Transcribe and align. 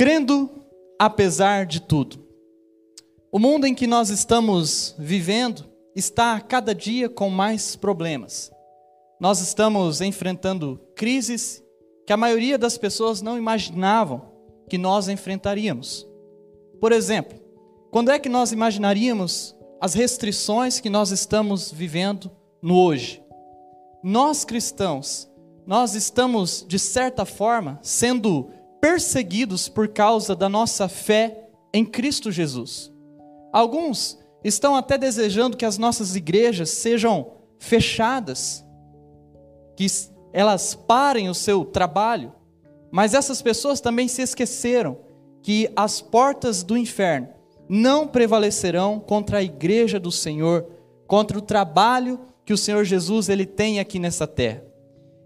crendo 0.00 0.48
apesar 0.98 1.66
de 1.66 1.78
tudo. 1.78 2.26
O 3.30 3.38
mundo 3.38 3.66
em 3.66 3.74
que 3.74 3.86
nós 3.86 4.08
estamos 4.08 4.94
vivendo 4.98 5.66
está 5.94 6.40
cada 6.40 6.74
dia 6.74 7.06
com 7.06 7.28
mais 7.28 7.76
problemas. 7.76 8.50
Nós 9.20 9.42
estamos 9.42 10.00
enfrentando 10.00 10.80
crises 10.96 11.62
que 12.06 12.14
a 12.14 12.16
maioria 12.16 12.56
das 12.56 12.78
pessoas 12.78 13.20
não 13.20 13.36
imaginavam 13.36 14.22
que 14.70 14.78
nós 14.78 15.06
enfrentaríamos. 15.06 16.08
Por 16.80 16.92
exemplo, 16.92 17.38
quando 17.90 18.10
é 18.10 18.18
que 18.18 18.30
nós 18.30 18.52
imaginaríamos 18.52 19.54
as 19.82 19.92
restrições 19.92 20.80
que 20.80 20.88
nós 20.88 21.10
estamos 21.10 21.70
vivendo 21.70 22.30
no 22.62 22.74
hoje? 22.74 23.22
Nós 24.02 24.46
cristãos, 24.46 25.30
nós 25.66 25.94
estamos 25.94 26.64
de 26.66 26.78
certa 26.78 27.26
forma 27.26 27.78
sendo 27.82 28.50
perseguidos 28.80 29.68
por 29.68 29.88
causa 29.88 30.34
da 30.34 30.48
nossa 30.48 30.88
fé 30.88 31.48
em 31.72 31.84
Cristo 31.84 32.32
Jesus. 32.32 32.92
Alguns 33.52 34.18
estão 34.42 34.74
até 34.74 34.96
desejando 34.96 35.56
que 35.56 35.64
as 35.64 35.78
nossas 35.78 36.16
igrejas 36.16 36.70
sejam 36.70 37.32
fechadas, 37.58 38.64
que 39.76 39.86
elas 40.32 40.74
parem 40.74 41.28
o 41.28 41.34
seu 41.34 41.64
trabalho, 41.64 42.32
mas 42.90 43.14
essas 43.14 43.42
pessoas 43.42 43.80
também 43.80 44.08
se 44.08 44.22
esqueceram 44.22 44.98
que 45.42 45.70
as 45.76 46.00
portas 46.00 46.62
do 46.62 46.76
inferno 46.76 47.28
não 47.68 48.06
prevalecerão 48.06 48.98
contra 48.98 49.38
a 49.38 49.42
igreja 49.42 50.00
do 50.00 50.10
Senhor, 50.10 50.66
contra 51.06 51.38
o 51.38 51.42
trabalho 51.42 52.20
que 52.44 52.52
o 52.52 52.58
Senhor 52.58 52.84
Jesus 52.84 53.28
ele 53.28 53.46
tem 53.46 53.78
aqui 53.78 53.98
nessa 53.98 54.26
terra. 54.26 54.64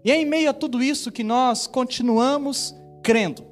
E 0.03 0.11
é 0.11 0.21
em 0.21 0.25
meio 0.25 0.49
a 0.49 0.53
tudo 0.53 0.83
isso 0.83 1.11
que 1.11 1.23
nós 1.23 1.65
continuamos 1.65 2.75
crendo. 3.01 3.43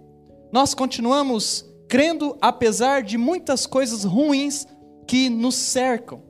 Nós 0.54 0.76
continuamos 0.76 1.66
crendo 1.90 2.38
apesar 2.40 3.02
de 3.02 3.18
muitas 3.18 3.66
coisas 3.66 4.04
ruins 4.04 4.68
que 5.08 5.28
nos 5.28 5.56
cercam. 5.56 6.22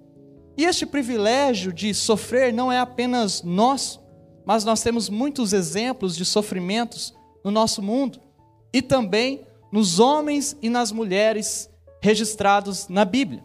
E 0.55 0.63
este 0.63 0.85
privilégio 0.85 1.73
de 1.73 1.93
sofrer 1.93 2.53
não 2.53 2.71
é 2.71 2.79
apenas 2.79 3.43
nosso, 3.43 4.01
mas 4.45 4.63
nós 4.63 4.81
temos 4.81 5.09
muitos 5.09 5.51
exemplos 5.51 6.15
de 6.15 6.23
sofrimentos 6.23 7.13
no 7.43 7.51
nosso 7.51 7.81
mundo 7.81 8.21
e 8.71 8.81
também 8.81 9.45
nos 9.73 9.99
homens 9.99 10.55
e 10.61 10.69
nas 10.69 10.89
mulheres 10.89 11.69
registrados 12.01 12.87
na 12.87 13.03
Bíblia. 13.03 13.43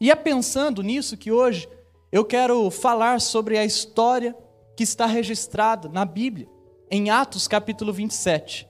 E 0.00 0.12
é 0.12 0.14
pensando 0.14 0.80
nisso 0.80 1.16
que 1.16 1.32
hoje 1.32 1.68
eu 2.12 2.24
quero 2.24 2.70
falar 2.70 3.20
sobre 3.20 3.58
a 3.58 3.64
história 3.64 4.36
que 4.76 4.84
está 4.84 5.06
registrada 5.06 5.88
na 5.88 6.04
Bíblia, 6.04 6.48
em 6.88 7.10
Atos 7.10 7.48
capítulo 7.48 7.92
27. 7.92 8.67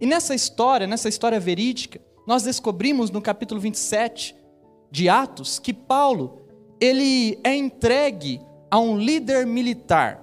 E 0.00 0.06
nessa 0.06 0.34
história, 0.34 0.86
nessa 0.86 1.08
história 1.08 1.40
verídica, 1.40 2.00
nós 2.26 2.42
descobrimos 2.42 3.10
no 3.10 3.22
capítulo 3.22 3.60
27 3.60 4.36
de 4.90 5.08
Atos 5.08 5.58
que 5.58 5.72
Paulo, 5.72 6.42
ele 6.78 7.38
é 7.42 7.56
entregue 7.56 8.40
a 8.70 8.78
um 8.78 8.98
líder 8.98 9.46
militar, 9.46 10.22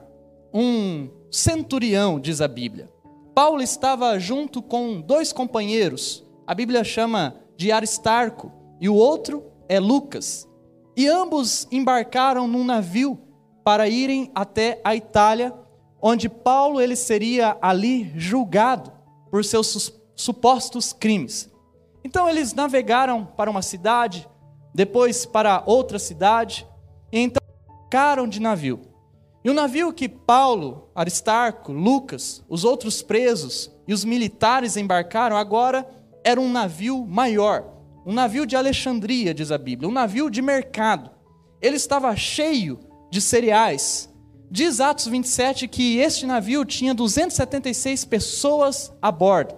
um 0.54 1.10
centurião, 1.32 2.20
diz 2.20 2.40
a 2.40 2.48
Bíblia. 2.48 2.88
Paulo 3.34 3.64
estava 3.64 4.20
junto 4.20 4.62
com 4.62 5.02
dois 5.02 5.34
companheiros, 5.34 6.24
a 6.46 6.54
Bíblia 6.54 6.84
chama 6.84 7.36
de 7.58 7.72
Aristarco, 7.72 8.52
e 8.80 8.88
o 8.88 8.94
outro 8.94 9.44
é 9.68 9.80
Lucas. 9.80 10.48
E 10.96 11.08
ambos 11.08 11.68
embarcaram 11.72 12.48
num 12.48 12.64
navio 12.64 13.18
para 13.64 13.90
irem 13.90 14.30
até 14.36 14.80
a 14.84 14.96
Itália, 14.96 15.52
onde 16.00 16.30
Paulo 16.30 16.80
ele 16.80 16.96
seria 16.96 17.58
ali 17.60 18.12
julgado 18.16 18.93
por 19.34 19.44
seus 19.44 19.92
supostos 20.16 20.94
crimes. 20.94 21.52
Então 22.04 22.30
eles 22.30 22.54
navegaram 22.54 23.26
para 23.26 23.50
uma 23.50 23.64
cidade, 23.64 24.30
depois 24.76 25.26
para 25.26 25.64
outra 25.66 25.98
cidade, 25.98 26.68
e 27.12 27.18
então 27.18 27.42
embarcaram 27.68 28.28
de 28.28 28.40
navio. 28.40 28.82
E 29.44 29.50
o 29.50 29.54
navio 29.56 29.92
que 29.92 30.08
Paulo, 30.08 30.92
Aristarco, 30.94 31.72
Lucas, 31.72 32.44
os 32.48 32.64
outros 32.64 33.02
presos 33.02 33.72
e 33.88 33.94
os 33.96 34.06
militares 34.06 34.78
embarcaram 34.78 35.36
agora 35.36 35.90
era 36.24 36.40
um 36.40 36.52
navio 36.52 37.04
maior, 37.04 37.74
um 38.06 38.14
navio 38.14 38.46
de 38.46 38.56
Alexandria, 38.56 39.34
diz 39.34 39.52
a 39.52 39.58
Bíblia, 39.58 39.90
um 39.90 39.94
navio 39.94 40.30
de 40.30 40.44
mercado. 40.44 41.10
Ele 41.60 41.78
estava 41.78 42.16
cheio 42.16 42.80
de 43.10 43.20
cereais. 43.20 44.13
Diz 44.56 44.80
Atos 44.80 45.08
27 45.08 45.68
que 45.68 45.98
este 45.98 46.28
navio 46.28 46.64
tinha 46.64 46.94
276 46.94 48.06
pessoas 48.06 48.94
a 49.02 49.12
bordo. 49.12 49.56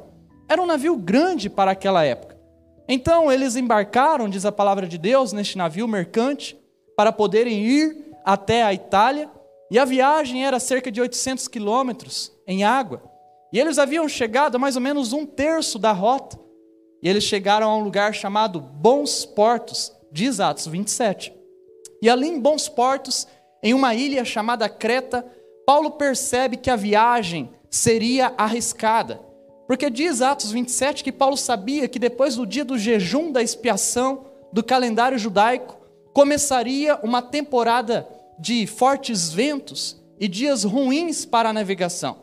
Era 0.48 0.62
um 0.62 0.66
navio 0.66 0.96
grande 0.96 1.50
para 1.50 1.72
aquela 1.72 2.06
época. 2.06 2.40
Então 2.88 3.30
eles 3.30 3.58
embarcaram, 3.58 4.30
diz 4.30 4.46
a 4.46 4.54
palavra 4.54 4.88
de 4.88 4.98
Deus, 4.98 5.34
neste 5.34 5.58
navio 5.58 5.86
mercante, 5.86 6.58
para 6.96 7.12
poderem 7.12 7.62
ir 7.62 8.14
até 8.24 8.64
a 8.64 8.74
Itália. 8.74 9.30
E 9.70 9.78
a 9.78 9.84
viagem 9.84 10.46
era 10.46 10.62
cerca 10.62 10.90
de 10.90 11.02
800 11.02 11.50
quilômetros 11.50 12.32
em 12.48 12.64
água. 12.64 13.04
E 13.52 13.60
eles 13.60 13.78
haviam 13.78 14.08
chegado 14.08 14.56
a 14.56 14.60
mais 14.60 14.78
ou 14.78 14.82
menos 14.82 15.12
um 15.12 15.26
terço 15.26 15.78
da 15.78 15.92
rota. 15.92 16.40
E 17.04 17.10
eles 17.10 17.26
chegaram 17.26 17.70
a 17.70 17.76
um 17.76 17.84
lugar 17.84 18.14
chamado 18.14 18.62
Bons 18.62 19.26
Portos, 19.26 19.92
diz 20.10 20.40
Atos 20.40 20.68
27. 20.68 21.34
E 22.02 22.10
ali 22.10 22.30
em 22.30 22.40
Bons 22.40 22.70
Portos, 22.70 23.28
em 23.66 23.74
uma 23.74 23.96
ilha 23.96 24.24
chamada 24.24 24.70
Creta, 24.70 25.26
Paulo 25.66 25.90
percebe 25.90 26.56
que 26.56 26.70
a 26.70 26.76
viagem 26.76 27.50
seria 27.68 28.32
arriscada. 28.38 29.20
Porque 29.66 29.90
diz 29.90 30.22
Atos 30.22 30.52
27 30.52 31.04
que 31.04 31.12
Paulo 31.12 31.36
sabia 31.36 31.88
que 31.88 31.98
depois 31.98 32.36
do 32.36 32.46
dia 32.46 32.64
do 32.64 32.78
jejum 32.78 33.32
da 33.32 33.42
expiação 33.42 34.26
do 34.54 34.64
calendário 34.64 35.18
judaico, 35.18 35.78
começaria 36.14 37.00
uma 37.02 37.24
temporada 37.24 38.08
de 38.38 38.68
fortes 38.68 39.34
ventos 39.34 40.00
e 40.20 40.28
dias 40.28 40.64
ruins 40.64 41.26
para 41.26 41.50
a 41.50 41.54
navegação. 41.54 42.18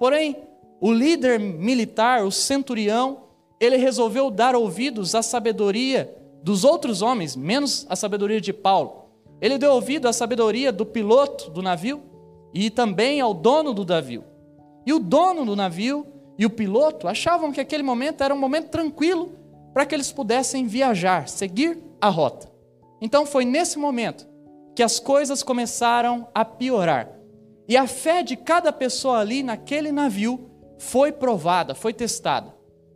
Porém, 0.00 0.36
o 0.80 0.92
líder 0.92 1.38
militar, 1.38 2.24
o 2.24 2.32
centurião, 2.32 3.22
ele 3.60 3.76
resolveu 3.76 4.32
dar 4.32 4.56
ouvidos 4.56 5.14
à 5.14 5.22
sabedoria 5.22 6.12
dos 6.42 6.64
outros 6.64 7.02
homens, 7.02 7.36
menos 7.36 7.86
a 7.88 7.94
sabedoria 7.94 8.40
de 8.40 8.52
Paulo. 8.52 9.01
Ele 9.42 9.58
deu 9.58 9.72
ouvido 9.72 10.06
à 10.06 10.12
sabedoria 10.12 10.70
do 10.70 10.86
piloto 10.86 11.50
do 11.50 11.60
navio 11.60 12.00
e 12.54 12.70
também 12.70 13.20
ao 13.20 13.34
dono 13.34 13.74
do 13.74 13.84
navio. 13.84 14.22
E 14.86 14.92
o 14.92 15.00
dono 15.00 15.44
do 15.44 15.56
navio 15.56 16.06
e 16.38 16.46
o 16.46 16.50
piloto 16.50 17.08
achavam 17.08 17.50
que 17.50 17.60
aquele 17.60 17.82
momento 17.82 18.22
era 18.22 18.32
um 18.32 18.38
momento 18.38 18.68
tranquilo 18.68 19.32
para 19.74 19.84
que 19.84 19.96
eles 19.96 20.12
pudessem 20.12 20.68
viajar, 20.68 21.28
seguir 21.28 21.82
a 22.00 22.08
rota. 22.08 22.48
Então 23.00 23.26
foi 23.26 23.44
nesse 23.44 23.80
momento 23.80 24.28
que 24.76 24.82
as 24.82 25.00
coisas 25.00 25.42
começaram 25.42 26.28
a 26.32 26.44
piorar. 26.44 27.10
E 27.68 27.76
a 27.76 27.88
fé 27.88 28.22
de 28.22 28.36
cada 28.36 28.72
pessoa 28.72 29.18
ali 29.18 29.42
naquele 29.42 29.90
navio 29.90 30.48
foi 30.78 31.10
provada, 31.10 31.74
foi 31.74 31.92
testada. 31.92 32.54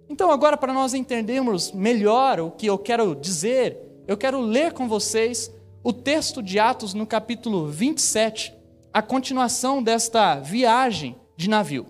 Então, 0.09 0.31
agora, 0.31 0.57
para 0.57 0.73
nós 0.73 0.95
entendermos 0.95 1.73
melhor 1.73 2.39
o 2.39 2.51
que 2.53 2.67
eu 2.67 2.79
quero 2.79 3.15
dizer, 3.17 3.77
eu 4.07 4.17
quero 4.17 4.41
ler 4.41 4.73
com 4.73 4.89
vocês 4.89 5.53
o 5.87 5.93
texto 5.93 6.43
de 6.43 6.59
Atos 6.59 6.95
no 6.95 7.07
capítulo 7.07 7.69
27, 7.69 8.53
a 8.93 9.01
continuação 9.01 9.81
desta 9.81 10.35
viagem 10.41 11.15
de 11.37 11.49
navio. 11.49 11.87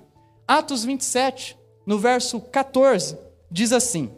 Atos 0.47 0.85
27, 0.85 1.57
no 1.87 1.99
verso 1.99 2.39
14, 2.39 3.17
diz 3.51 3.73
assim: 3.73 4.11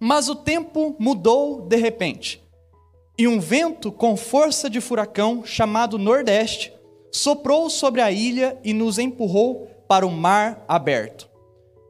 Mas 0.00 0.28
o 0.28 0.34
tempo 0.34 0.96
mudou 0.98 1.62
de 1.62 1.76
repente, 1.76 2.42
e 3.16 3.28
um 3.28 3.38
vento 3.38 3.92
com 3.92 4.16
força 4.16 4.68
de 4.68 4.80
furacão, 4.80 5.44
chamado 5.44 5.96
Nordeste, 5.96 6.72
soprou 7.12 7.70
sobre 7.70 8.00
a 8.00 8.10
ilha 8.10 8.58
e 8.64 8.72
nos 8.72 8.98
empurrou 8.98 9.68
para 9.86 10.04
o 10.04 10.10
mar 10.10 10.64
aberto. 10.66 11.30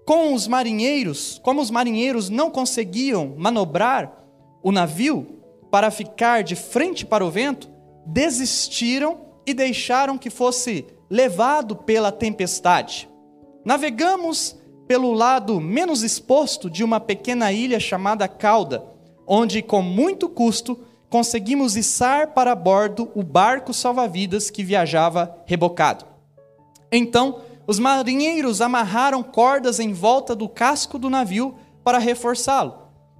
Com 0.05 0.35
os 0.35 0.47
marinheiros, 0.47 1.41
como 1.43 1.63
os 1.63 1.71
marinheiros 1.71 2.29
não 2.29 2.51
conseguiam 2.51 3.35
manobrar 3.39 4.27
o 4.63 4.71
navio, 4.71 5.35
para 5.75 5.91
ficar 5.91 6.45
de 6.45 6.55
frente 6.55 7.05
para 7.05 7.27
o 7.27 7.31
vento, 7.33 7.69
desistiram 8.07 9.23
e 9.45 9.53
deixaram 9.53 10.17
que 10.17 10.31
fosse 10.31 10.87
levado 11.11 11.75
pela 11.75 12.13
tempestade. 12.13 13.09
Navegamos 13.65 14.57
pelo 14.87 15.13
lado 15.13 15.61
menos 15.61 16.05
exposto 16.05 16.71
de 16.71 16.85
uma 16.85 17.01
pequena 17.01 17.51
ilha 17.51 17.81
chamada 17.81 18.29
Cauda, 18.29 18.85
onde 19.27 19.63
com 19.63 19.83
muito 19.83 20.29
custo 20.29 20.79
conseguimos 21.11 21.77
içar 21.77 22.35
para 22.35 22.55
bordo 22.55 23.11
o 23.13 23.25
barco 23.25 23.75
salva-vidas 23.75 24.51
que 24.51 24.63
viajava 24.63 25.43
rebocado. 25.45 26.05
Então, 26.93 27.41
os 27.67 27.81
marinheiros 27.81 28.61
amarraram 28.61 29.25
cordas 29.25 29.81
em 29.81 29.93
volta 29.93 30.37
do 30.37 30.49
casco 30.49 31.01
do 31.01 31.11
navio 31.11 31.57
para 31.83 31.99
reforçá-lo. 31.99 32.79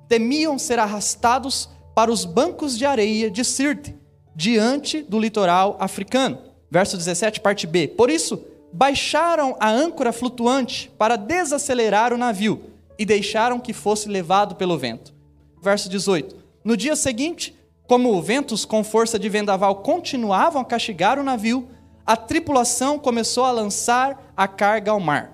Temiam 0.09 0.57
ser 0.57 0.79
arrastados 0.79 1.74
para 1.95 2.11
os 2.11 2.25
bancos 2.25 2.77
de 2.77 2.85
areia 2.85 3.31
de 3.31 3.45
Sirte, 3.45 3.95
diante 4.35 5.03
do 5.03 5.19
litoral 5.19 5.77
africano. 5.79 6.39
Verso 6.71 6.97
17, 6.97 7.41
parte 7.41 7.67
B. 7.67 7.89
Por 7.89 8.11
isso, 8.11 8.45
baixaram 8.73 9.57
a 9.61 9.71
âncora 9.71 10.13
flutuante 10.13 10.91
para 10.99 11.17
desacelerar 11.17 12.13
o 12.13 12.19
navio, 12.19 12.75
e 12.99 13.05
deixaram 13.05 13.59
que 13.59 13.73
fosse 13.73 14.09
levado 14.09 14.55
pelo 14.55 14.79
vento. 14.79 15.15
Verso 15.63 15.89
18. 15.89 16.37
No 16.65 16.77
dia 16.77 16.97
seguinte, 16.97 17.57
como 17.87 18.21
ventos 18.23 18.65
com 18.65 18.83
força 18.83 19.19
de 19.19 19.29
vendaval 19.29 19.77
continuavam 19.77 20.63
a 20.63 20.65
castigar 20.65 21.19
o 21.19 21.23
navio, 21.23 21.69
a 22.07 22.17
tripulação 22.17 22.99
começou 22.99 23.45
a 23.45 23.51
lançar 23.51 24.33
a 24.37 24.47
carga 24.47 24.91
ao 24.91 25.01
mar. 25.01 25.33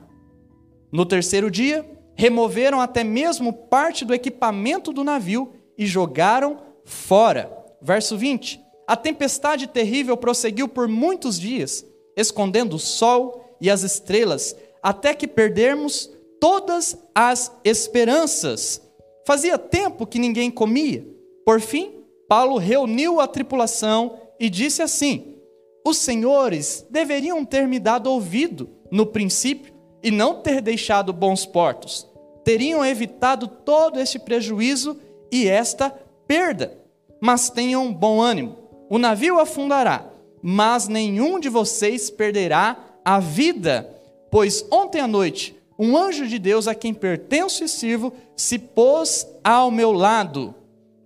No 0.92 1.04
terceiro 1.04 1.50
dia, 1.50 1.88
removeram 2.14 2.80
até 2.80 3.04
mesmo 3.04 3.52
parte 3.52 4.04
do 4.04 4.14
equipamento 4.14 4.92
do 4.92 5.04
navio 5.04 5.52
e 5.80 5.86
jogaram 5.86 6.58
fora. 6.84 7.50
Verso 7.80 8.18
20. 8.18 8.60
A 8.86 8.94
tempestade 8.94 9.66
terrível 9.66 10.14
prosseguiu 10.14 10.68
por 10.68 10.86
muitos 10.86 11.40
dias, 11.40 11.86
escondendo 12.14 12.76
o 12.76 12.78
sol 12.78 13.56
e 13.58 13.70
as 13.70 13.82
estrelas, 13.82 14.54
até 14.82 15.14
que 15.14 15.26
perdermos 15.26 16.10
todas 16.38 16.98
as 17.14 17.50
esperanças. 17.64 18.82
Fazia 19.26 19.56
tempo 19.56 20.06
que 20.06 20.18
ninguém 20.18 20.50
comia. 20.50 21.06
Por 21.46 21.62
fim, 21.62 22.04
Paulo 22.28 22.58
reuniu 22.58 23.18
a 23.18 23.26
tripulação 23.26 24.18
e 24.38 24.50
disse 24.50 24.82
assim: 24.82 25.36
Os 25.86 25.96
senhores 25.96 26.84
deveriam 26.90 27.42
ter 27.42 27.66
me 27.66 27.78
dado 27.78 28.10
ouvido 28.10 28.68
no 28.90 29.06
princípio 29.06 29.72
e 30.02 30.10
não 30.10 30.42
ter 30.42 30.60
deixado 30.60 31.10
bons 31.10 31.46
portos. 31.46 32.06
Teriam 32.44 32.84
evitado 32.84 33.46
todo 33.46 33.98
este 33.98 34.18
prejuízo 34.18 34.98
e 35.30 35.48
esta 35.48 35.90
perda. 36.26 36.78
Mas 37.20 37.50
tenham 37.50 37.92
bom 37.92 38.20
ânimo. 38.20 38.56
O 38.88 38.98
navio 38.98 39.38
afundará, 39.38 40.10
mas 40.42 40.88
nenhum 40.88 41.38
de 41.38 41.48
vocês 41.48 42.10
perderá 42.10 42.76
a 43.04 43.20
vida. 43.20 43.88
Pois 44.30 44.64
ontem 44.70 45.00
à 45.00 45.06
noite, 45.06 45.54
um 45.78 45.96
anjo 45.96 46.26
de 46.26 46.38
Deus 46.38 46.66
a 46.66 46.74
quem 46.74 46.92
pertenço 46.92 47.64
e 47.64 47.68
sirvo 47.68 48.12
se 48.36 48.58
pôs 48.58 49.26
ao 49.44 49.70
meu 49.70 49.92
lado. 49.92 50.54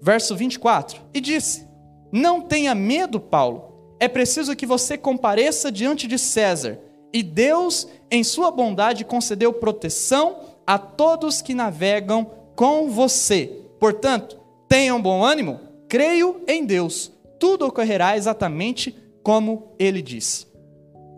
Verso 0.01 0.35
24. 0.35 1.01
E 1.13 1.21
disse: 1.21 1.67
Não 2.13 2.41
tenha 2.41 2.75
medo, 2.75 3.21
Paulo. 3.21 3.97
É 4.01 4.09
preciso 4.09 4.57
que 4.57 4.67
você 4.67 4.99
compareça 4.99 5.71
diante 5.71 6.07
de 6.07 6.19
César 6.19 6.79
e 7.15 7.23
Deus, 7.23 7.87
em 8.11 8.25
sua 8.25 8.51
bondade, 8.51 9.05
concedeu 9.05 9.53
proteção 9.53 10.41
a 10.67 10.77
todos 10.77 11.41
que 11.41 11.55
navegam 11.55 12.29
com 12.57 12.91
você. 12.91 13.64
Portanto, 13.79 14.41
tenham 14.69 15.01
bom 15.01 15.25
ânimo, 15.25 15.61
creio 15.89 16.43
em 16.47 16.65
Deus, 16.65 17.13
tudo 17.39 17.67
ocorrerá 17.67 18.17
exatamente 18.17 18.97
como 19.23 19.75
ele 19.79 20.01
disse. 20.03 20.47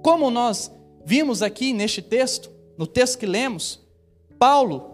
Como 0.02 0.30
nós 0.30 0.70
vimos 1.04 1.42
aqui 1.42 1.72
neste 1.72 2.00
texto, 2.00 2.50
no 2.76 2.86
texto 2.86 3.18
que 3.18 3.26
lemos, 3.26 3.80
Paulo, 4.38 4.90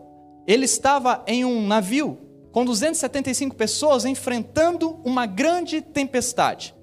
ele 0.46 0.64
estava 0.64 1.22
em 1.26 1.44
um 1.44 1.66
navio 1.66 2.18
com 2.52 2.64
275 2.64 3.56
pessoas 3.56 4.04
enfrentando 4.04 5.00
uma 5.04 5.26
grande 5.26 5.80
tempestade. 5.80 6.74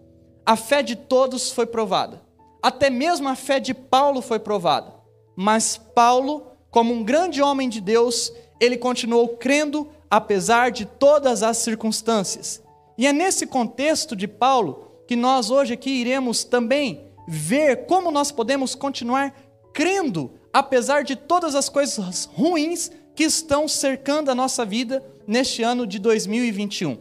A 0.45 0.55
fé 0.55 0.81
de 0.81 0.95
todos 0.95 1.51
foi 1.51 1.65
provada. 1.65 2.21
Até 2.61 2.89
mesmo 2.89 3.29
a 3.29 3.35
fé 3.35 3.59
de 3.59 3.73
Paulo 3.73 4.21
foi 4.21 4.39
provada. 4.39 4.93
Mas 5.35 5.77
Paulo, 5.77 6.47
como 6.71 6.93
um 6.93 7.03
grande 7.03 7.41
homem 7.41 7.69
de 7.69 7.79
Deus, 7.79 8.33
ele 8.59 8.77
continuou 8.77 9.37
crendo 9.37 9.87
apesar 10.09 10.71
de 10.71 10.85
todas 10.85 11.43
as 11.43 11.57
circunstâncias. 11.57 12.61
E 12.97 13.05
é 13.05 13.13
nesse 13.13 13.45
contexto 13.45 14.15
de 14.15 14.27
Paulo 14.27 15.03
que 15.07 15.15
nós 15.15 15.49
hoje 15.49 15.73
aqui 15.73 15.89
iremos 15.89 16.43
também 16.43 17.05
ver 17.27 17.85
como 17.85 18.11
nós 18.11 18.31
podemos 18.31 18.75
continuar 18.75 19.33
crendo 19.73 20.31
apesar 20.51 21.03
de 21.03 21.15
todas 21.15 21.55
as 21.55 21.69
coisas 21.69 22.29
ruins 22.33 22.91
que 23.15 23.23
estão 23.23 23.67
cercando 23.67 24.29
a 24.29 24.35
nossa 24.35 24.65
vida 24.65 25.03
neste 25.27 25.61
ano 25.61 25.85
de 25.85 25.99
2021. 25.99 26.97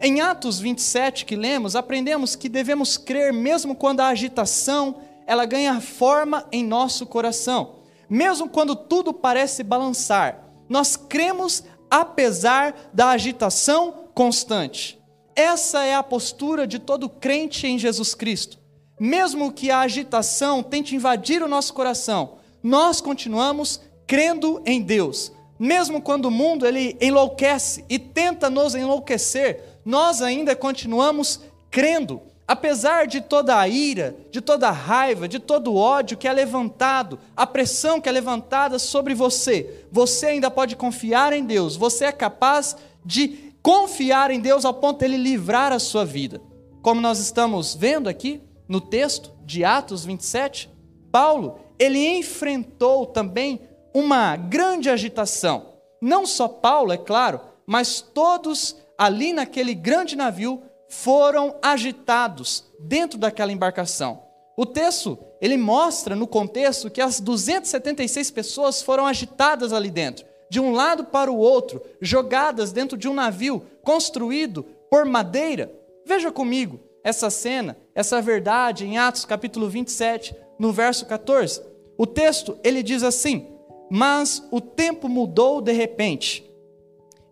Em 0.00 0.20
Atos 0.20 0.58
27 0.58 1.24
que 1.24 1.36
lemos, 1.36 1.76
aprendemos 1.76 2.34
que 2.34 2.48
devemos 2.48 2.96
crer 2.96 3.32
mesmo 3.32 3.74
quando 3.74 4.00
a 4.00 4.08
agitação 4.08 4.96
ela 5.26 5.44
ganha 5.44 5.80
forma 5.80 6.46
em 6.50 6.64
nosso 6.64 7.06
coração. 7.06 7.76
Mesmo 8.08 8.48
quando 8.48 8.74
tudo 8.74 9.12
parece 9.12 9.62
balançar, 9.62 10.50
nós 10.68 10.96
cremos 10.96 11.62
apesar 11.90 12.90
da 12.94 13.10
agitação 13.10 14.08
constante. 14.14 14.98
Essa 15.34 15.84
é 15.84 15.94
a 15.94 16.02
postura 16.02 16.66
de 16.66 16.78
todo 16.78 17.08
crente 17.08 17.66
em 17.66 17.78
Jesus 17.78 18.14
Cristo. 18.14 18.58
Mesmo 18.98 19.52
que 19.52 19.70
a 19.70 19.80
agitação 19.80 20.62
tente 20.62 20.94
invadir 20.94 21.42
o 21.42 21.48
nosso 21.48 21.72
coração, 21.72 22.38
nós 22.62 23.00
continuamos 23.00 23.80
crendo 24.06 24.62
em 24.66 24.82
Deus. 24.82 25.32
Mesmo 25.58 26.00
quando 26.00 26.26
o 26.26 26.30
mundo 26.30 26.66
ele 26.66 26.96
enlouquece 27.00 27.84
e 27.88 27.98
tenta 27.98 28.50
nos 28.50 28.74
enlouquecer, 28.74 29.80
nós 29.84 30.20
ainda 30.20 30.54
continuamos 30.54 31.40
crendo, 31.70 32.20
apesar 32.50 33.06
de 33.06 33.20
toda 33.20 33.56
a 33.56 33.68
ira, 33.68 34.16
de 34.28 34.40
toda 34.40 34.66
a 34.66 34.72
raiva, 34.72 35.28
de 35.28 35.38
todo 35.38 35.70
o 35.70 35.76
ódio 35.76 36.18
que 36.18 36.26
é 36.26 36.32
levantado, 36.32 37.16
a 37.36 37.46
pressão 37.46 38.00
que 38.00 38.08
é 38.08 38.12
levantada 38.12 38.76
sobre 38.76 39.14
você, 39.14 39.86
você 39.88 40.26
ainda 40.26 40.50
pode 40.50 40.74
confiar 40.74 41.32
em 41.32 41.44
Deus, 41.44 41.76
você 41.76 42.06
é 42.06 42.12
capaz 42.12 42.76
de 43.04 43.54
confiar 43.62 44.32
em 44.32 44.40
Deus 44.40 44.64
ao 44.64 44.74
ponto 44.74 44.98
de 44.98 45.04
Ele 45.04 45.16
livrar 45.16 45.72
a 45.72 45.78
sua 45.78 46.04
vida. 46.04 46.42
Como 46.82 47.00
nós 47.00 47.20
estamos 47.20 47.72
vendo 47.72 48.08
aqui 48.08 48.42
no 48.68 48.80
texto 48.80 49.30
de 49.46 49.64
Atos 49.64 50.04
27, 50.04 50.68
Paulo, 51.12 51.60
ele 51.78 52.04
enfrentou 52.18 53.06
também 53.06 53.60
uma 53.94 54.34
grande 54.34 54.90
agitação. 54.90 55.74
Não 56.02 56.26
só 56.26 56.48
Paulo, 56.48 56.92
é 56.92 56.98
claro, 56.98 57.40
mas 57.64 58.00
todos 58.00 58.74
ali 58.98 59.32
naquele 59.32 59.72
grande 59.72 60.16
navio 60.16 60.64
foram 60.90 61.54
agitados 61.62 62.64
dentro 62.80 63.16
daquela 63.16 63.52
embarcação. 63.52 64.24
O 64.56 64.66
texto, 64.66 65.16
ele 65.40 65.56
mostra 65.56 66.16
no 66.16 66.26
contexto 66.26 66.90
que 66.90 67.00
as 67.00 67.20
276 67.20 68.30
pessoas 68.32 68.82
foram 68.82 69.06
agitadas 69.06 69.72
ali 69.72 69.88
dentro, 69.88 70.26
de 70.50 70.60
um 70.60 70.72
lado 70.72 71.04
para 71.04 71.30
o 71.30 71.38
outro, 71.38 71.80
jogadas 72.00 72.72
dentro 72.72 72.98
de 72.98 73.08
um 73.08 73.14
navio 73.14 73.64
construído 73.82 74.64
por 74.90 75.06
madeira. 75.06 75.72
Veja 76.04 76.32
comigo 76.32 76.80
essa 77.04 77.30
cena, 77.30 77.78
essa 77.94 78.20
verdade 78.20 78.84
em 78.84 78.98
Atos 78.98 79.24
capítulo 79.24 79.68
27, 79.68 80.34
no 80.58 80.72
verso 80.72 81.06
14. 81.06 81.62
O 81.96 82.04
texto, 82.04 82.58
ele 82.64 82.82
diz 82.82 83.04
assim: 83.04 83.46
"Mas 83.88 84.46
o 84.50 84.60
tempo 84.60 85.08
mudou 85.08 85.60
de 85.60 85.72
repente, 85.72 86.50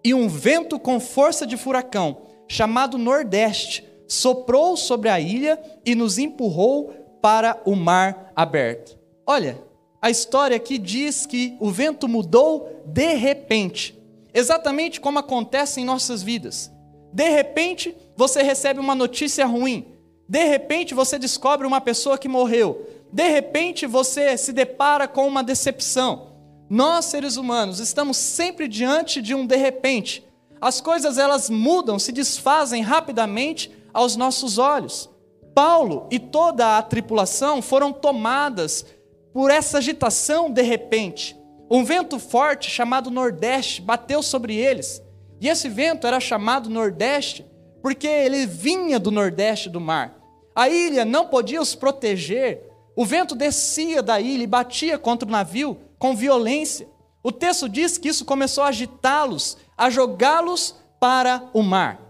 e 0.05 0.15
um 0.15 0.29
vento 0.29 0.79
com 0.79 1.01
força 1.01 1.45
de 1.45 1.57
furacão, 1.57 2.28
chamado 2.49 2.99
Nordeste, 2.99 3.85
soprou 4.09 4.77
sobre 4.77 5.09
a 5.09 5.21
ilha 5.21 5.61
e 5.85 5.95
nos 5.95 6.19
empurrou 6.19 6.93
para 7.21 7.61
o 7.65 7.77
mar 7.77 8.33
aberto. 8.35 8.99
Olha, 9.27 9.63
a 10.01 10.11
história 10.11 10.57
aqui 10.57 10.79
diz 10.79 11.27
que 11.27 11.57
o 11.61 11.71
vento 11.71 12.09
mudou 12.09 12.83
de 12.87 13.15
repente, 13.15 13.99
exatamente 14.33 15.01
como 15.01 15.19
acontece 15.19 15.81
em 15.81 15.85
nossas 15.85 16.23
vidas. 16.23 16.73
De 17.13 17.29
repente, 17.29 17.95
você 18.17 18.43
recebe 18.43 18.81
uma 18.81 18.95
notícia 18.95 19.45
ruim. 19.45 19.87
De 20.29 20.45
repente, 20.45 20.95
você 20.95 21.19
descobre 21.19 21.67
uma 21.67 21.81
pessoa 21.81 22.19
que 22.19 22.29
morreu. 22.29 22.87
De 23.13 23.29
repente, 23.29 23.87
você 23.87 24.37
se 24.37 24.53
depara 24.53 25.09
com 25.09 25.27
uma 25.27 25.43
decepção. 25.43 26.29
Nós, 26.69 27.07
seres 27.07 27.37
humanos, 27.37 27.81
estamos 27.81 28.17
sempre 28.19 28.69
diante 28.69 29.23
de 29.23 29.35
um 29.35 29.47
de 29.47 29.57
repente. 29.57 30.23
As 30.61 30.81
coisas 30.81 31.19
elas 31.19 31.49
mudam, 31.49 31.99
se 31.99 32.13
desfazem 32.13 32.83
rapidamente 32.83 33.71
aos 33.93 34.17
nossos 34.17 34.59
olhos. 34.59 35.09
Paulo 35.55 36.07
e 36.11 36.19
toda 36.19 36.79
a 36.79 36.83
tripulação 36.83 37.61
foram 37.61 37.93
tomadas 37.93 38.85
por 39.33 39.51
essa 39.51 39.79
agitação 39.79 40.51
de 40.51 40.63
repente. 40.63 41.37
Um 41.71 41.85
vento 41.85 42.19
forte 42.19 42.71
chamado 42.71 43.11
Nordeste 43.11 43.83
bateu 43.83 44.23
sobre 44.23 44.57
eles. 44.57 45.03
E 45.41 45.49
esse 45.49 45.69
vento 45.69 46.07
era 46.07 46.19
chamado 46.19 46.71
Nordeste 46.71 47.47
porque 47.83 48.07
ele 48.07 48.47
vinha 48.47 48.99
do 48.99 49.11
Nordeste 49.11 49.69
do 49.69 49.81
mar. 49.81 50.19
A 50.55 50.69
ilha 50.69 51.05
não 51.05 51.27
podia 51.27 51.61
os 51.61 51.75
proteger. 51.75 52.69
O 52.97 53.05
vento 53.05 53.37
descia 53.37 54.03
da 54.03 54.21
ilha 54.21 54.43
e 54.43 54.47
batia 54.47 54.99
contra 54.99 55.29
o 55.29 55.31
navio 55.31 55.79
com 55.99 56.17
violência. 56.17 56.89
O 57.23 57.31
texto 57.31 57.69
diz 57.69 57.99
que 57.99 58.09
isso 58.09 58.25
começou 58.25 58.65
a 58.65 58.69
agitá-los, 58.69 59.57
a 59.79 59.89
jogá-los 59.89 60.75
para 60.99 61.49
o 61.55 61.63
mar. 61.63 62.01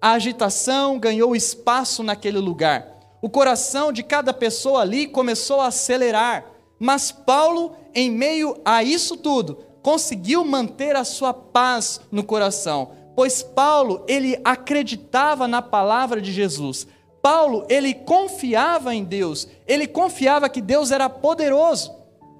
A 0.00 0.12
agitação 0.12 0.98
ganhou 0.98 1.34
espaço 1.34 2.04
naquele 2.04 2.38
lugar. 2.38 2.86
O 3.20 3.28
coração 3.28 3.90
de 3.92 4.04
cada 4.04 4.32
pessoa 4.32 4.82
ali 4.82 5.08
começou 5.08 5.60
a 5.60 5.66
acelerar. 5.66 6.44
Mas 6.78 7.10
Paulo, 7.10 7.74
em 7.92 8.08
meio 8.08 8.60
a 8.64 8.84
isso 8.84 9.16
tudo, 9.16 9.58
conseguiu 9.82 10.44
manter 10.44 10.94
a 10.94 11.04
sua 11.04 11.34
paz 11.34 12.00
no 12.10 12.22
coração, 12.22 12.90
pois 13.14 13.42
Paulo, 13.42 14.04
ele 14.06 14.38
acreditava 14.44 15.48
na 15.48 15.62
palavra 15.62 16.20
de 16.20 16.32
Jesus. 16.32 16.86
Paulo, 17.22 17.66
ele 17.68 17.94
confiava 17.94 18.94
em 18.94 19.02
Deus, 19.02 19.48
ele 19.66 19.86
confiava 19.86 20.48
que 20.48 20.60
Deus 20.60 20.90
era 20.90 21.08
poderoso. 21.08 21.92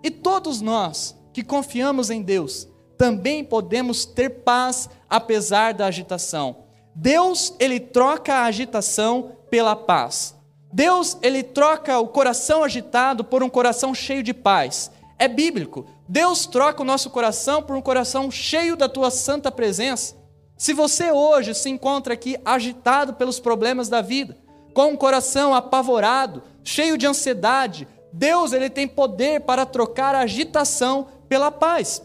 E 0.02 0.10
todos 0.10 0.60
nós 0.60 1.16
que 1.32 1.42
confiamos 1.42 2.10
em 2.10 2.22
Deus, 2.22 2.68
também 2.96 3.44
podemos 3.44 4.04
ter 4.04 4.30
paz 4.30 4.88
apesar 5.08 5.74
da 5.74 5.86
agitação. 5.86 6.64
Deus, 6.94 7.54
ele 7.58 7.78
troca 7.78 8.34
a 8.34 8.44
agitação 8.44 9.32
pela 9.50 9.76
paz. 9.76 10.34
Deus, 10.72 11.16
ele 11.22 11.42
troca 11.42 11.98
o 11.98 12.08
coração 12.08 12.64
agitado 12.64 13.22
por 13.22 13.42
um 13.42 13.48
coração 13.48 13.94
cheio 13.94 14.22
de 14.22 14.34
paz. 14.34 14.90
É 15.18 15.28
bíblico. 15.28 15.86
Deus 16.08 16.46
troca 16.46 16.82
o 16.82 16.86
nosso 16.86 17.10
coração 17.10 17.62
por 17.62 17.76
um 17.76 17.82
coração 17.82 18.30
cheio 18.30 18.76
da 18.76 18.88
tua 18.88 19.10
santa 19.10 19.50
presença. 19.50 20.16
Se 20.56 20.72
você 20.72 21.10
hoje 21.10 21.54
se 21.54 21.68
encontra 21.68 22.14
aqui 22.14 22.38
agitado 22.44 23.14
pelos 23.14 23.38
problemas 23.38 23.88
da 23.88 24.00
vida, 24.00 24.36
com 24.72 24.88
um 24.88 24.96
coração 24.96 25.54
apavorado, 25.54 26.42
cheio 26.62 26.96
de 26.96 27.06
ansiedade, 27.06 27.86
Deus 28.12 28.52
ele 28.52 28.70
tem 28.70 28.88
poder 28.88 29.42
para 29.42 29.66
trocar 29.66 30.14
a 30.14 30.20
agitação 30.20 31.08
pela 31.28 31.50
paz. 31.50 32.02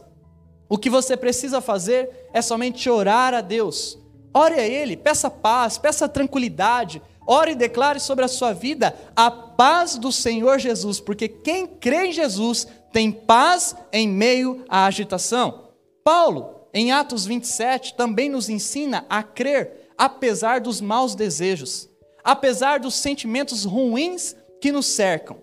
O 0.72 0.78
que 0.78 0.90
você 0.90 1.18
precisa 1.18 1.60
fazer 1.60 2.30
é 2.32 2.42
somente 2.42 2.90
orar 2.90 3.34
a 3.34 3.42
Deus. 3.42 4.00
Ore 4.34 4.54
a 4.54 4.66
Ele, 4.66 4.96
peça 4.96 5.30
paz, 5.30 5.78
peça 5.78 6.08
tranquilidade, 6.08 7.01
ore 7.28 7.51
e 7.51 7.56
declare 7.56 8.00
sobre 8.00 8.24
a 8.24 8.30
sua 8.30 8.54
vida 8.54 8.98
a 9.13 9.30
paz 9.30 9.98
do 9.98 10.13
Senhor 10.13 10.60
Jesus, 10.60 11.01
porque 11.01 11.28
quem 11.28 11.68
crê 11.68 12.06
em 12.06 12.12
Jesus 12.13 12.66
tem 12.90 13.12
paz 13.12 13.75
em 13.92 14.08
meio 14.08 14.63
à 14.70 14.86
agitação. 14.86 15.72
Paulo, 16.06 16.62
em 16.74 16.94
Atos 16.94 17.25
27, 17.25 17.96
também 17.96 18.30
nos 18.30 18.48
ensina 18.48 19.06
a 19.10 19.22
crer 19.22 19.90
apesar 19.98 20.62
dos 20.62 20.80
maus 20.80 21.16
desejos, 21.16 21.90
apesar 22.24 22.80
dos 22.80 22.96
sentimentos 22.96 23.66
ruins 23.66 24.38
que 24.62 24.72
nos 24.72 24.86
cercam. 24.86 25.36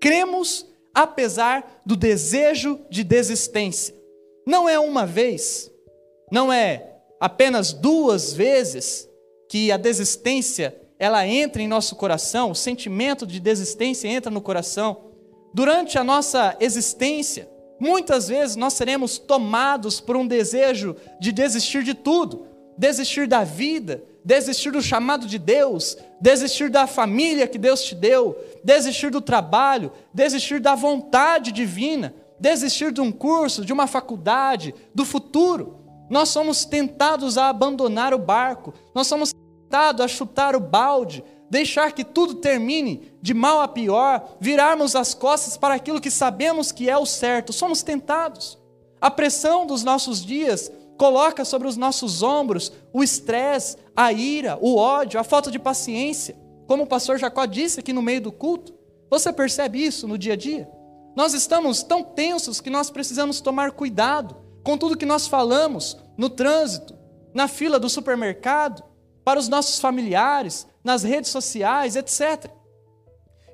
Cremos 0.00 0.64
apesar 0.94 1.82
do 1.84 1.96
desejo 1.96 2.78
de 2.88 3.02
desistência. 3.02 3.98
Não 4.50 4.68
é 4.68 4.80
uma 4.80 5.06
vez, 5.06 5.70
não 6.28 6.52
é 6.52 6.96
apenas 7.20 7.72
duas 7.72 8.32
vezes 8.32 9.08
que 9.48 9.70
a 9.70 9.76
desistência 9.76 10.76
ela 10.98 11.24
entra 11.24 11.62
em 11.62 11.68
nosso 11.68 11.94
coração, 11.94 12.50
o 12.50 12.54
sentimento 12.56 13.24
de 13.24 13.38
desistência 13.38 14.08
entra 14.08 14.28
no 14.28 14.40
coração. 14.40 15.04
Durante 15.54 15.96
a 15.98 16.02
nossa 16.02 16.56
existência, 16.58 17.48
muitas 17.78 18.26
vezes 18.26 18.56
nós 18.56 18.72
seremos 18.72 19.18
tomados 19.18 20.00
por 20.00 20.16
um 20.16 20.26
desejo 20.26 20.96
de 21.20 21.30
desistir 21.30 21.84
de 21.84 21.94
tudo, 21.94 22.44
desistir 22.76 23.28
da 23.28 23.44
vida, 23.44 24.02
desistir 24.24 24.72
do 24.72 24.82
chamado 24.82 25.28
de 25.28 25.38
Deus, 25.38 25.96
desistir 26.20 26.70
da 26.70 26.88
família 26.88 27.46
que 27.46 27.56
Deus 27.56 27.84
te 27.84 27.94
deu, 27.94 28.36
desistir 28.64 29.12
do 29.12 29.20
trabalho, 29.20 29.92
desistir 30.12 30.58
da 30.58 30.74
vontade 30.74 31.52
divina, 31.52 32.12
desistir 32.40 32.90
de 32.90 33.00
um 33.00 33.12
curso, 33.12 33.64
de 33.64 33.72
uma 33.72 33.86
faculdade, 33.86 34.74
do 34.94 35.04
futuro. 35.04 35.76
Nós 36.08 36.30
somos 36.30 36.64
tentados 36.64 37.36
a 37.38 37.50
abandonar 37.50 38.14
o 38.14 38.18
barco, 38.18 38.72
nós 38.94 39.06
somos 39.06 39.32
tentados 39.32 40.04
a 40.04 40.08
chutar 40.08 40.56
o 40.56 40.60
balde, 40.60 41.22
deixar 41.48 41.92
que 41.92 42.02
tudo 42.02 42.34
termine 42.36 43.12
de 43.20 43.34
mal 43.34 43.60
a 43.60 43.68
pior, 43.68 44.36
virarmos 44.40 44.96
as 44.96 45.14
costas 45.14 45.56
para 45.56 45.74
aquilo 45.74 46.00
que 46.00 46.10
sabemos 46.10 46.72
que 46.72 46.88
é 46.88 46.96
o 46.96 47.06
certo. 47.06 47.52
Somos 47.52 47.82
tentados. 47.82 48.58
A 49.00 49.10
pressão 49.10 49.66
dos 49.66 49.84
nossos 49.84 50.24
dias 50.24 50.72
coloca 50.96 51.44
sobre 51.44 51.68
os 51.68 51.76
nossos 51.76 52.22
ombros 52.22 52.72
o 52.92 53.02
estresse, 53.02 53.76
a 53.94 54.12
ira, 54.12 54.58
o 54.60 54.76
ódio, 54.76 55.20
a 55.20 55.24
falta 55.24 55.50
de 55.50 55.58
paciência. 55.58 56.36
Como 56.66 56.84
o 56.84 56.86
pastor 56.86 57.18
Jacó 57.18 57.44
disse 57.46 57.80
aqui 57.80 57.92
no 57.92 58.02
meio 58.02 58.20
do 58.20 58.32
culto, 58.32 58.74
você 59.10 59.32
percebe 59.32 59.84
isso 59.84 60.06
no 60.06 60.18
dia 60.18 60.34
a 60.34 60.36
dia? 60.36 60.79
Nós 61.20 61.34
estamos 61.34 61.82
tão 61.82 62.02
tensos 62.02 62.62
que 62.62 62.70
nós 62.70 62.88
precisamos 62.88 63.42
tomar 63.42 63.72
cuidado 63.72 64.34
com 64.64 64.78
tudo 64.78 64.96
que 64.96 65.04
nós 65.04 65.26
falamos 65.26 65.98
no 66.16 66.30
trânsito, 66.30 66.96
na 67.34 67.46
fila 67.46 67.78
do 67.78 67.90
supermercado, 67.90 68.82
para 69.22 69.38
os 69.38 69.46
nossos 69.46 69.78
familiares, 69.78 70.66
nas 70.82 71.02
redes 71.02 71.30
sociais, 71.30 71.94
etc. 71.94 72.50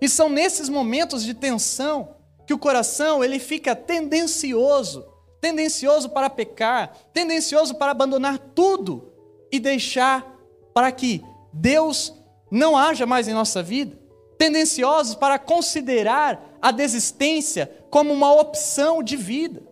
E 0.00 0.08
são 0.08 0.28
nesses 0.28 0.68
momentos 0.68 1.24
de 1.24 1.34
tensão 1.34 2.14
que 2.46 2.54
o 2.54 2.58
coração 2.58 3.24
ele 3.24 3.40
fica 3.40 3.74
tendencioso, 3.74 5.04
tendencioso 5.40 6.10
para 6.10 6.30
pecar, 6.30 6.96
tendencioso 7.12 7.74
para 7.74 7.90
abandonar 7.90 8.38
tudo 8.38 9.12
e 9.50 9.58
deixar 9.58 10.24
para 10.72 10.92
que 10.92 11.20
Deus 11.52 12.14
não 12.48 12.76
haja 12.76 13.06
mais 13.06 13.26
em 13.26 13.34
nossa 13.34 13.60
vida, 13.60 13.98
tendenciosos 14.38 15.16
para 15.16 15.36
considerar 15.36 16.45
a 16.60 16.70
desistência 16.70 17.70
como 17.90 18.12
uma 18.12 18.32
opção 18.32 19.02
de 19.02 19.16
vida. 19.16 19.62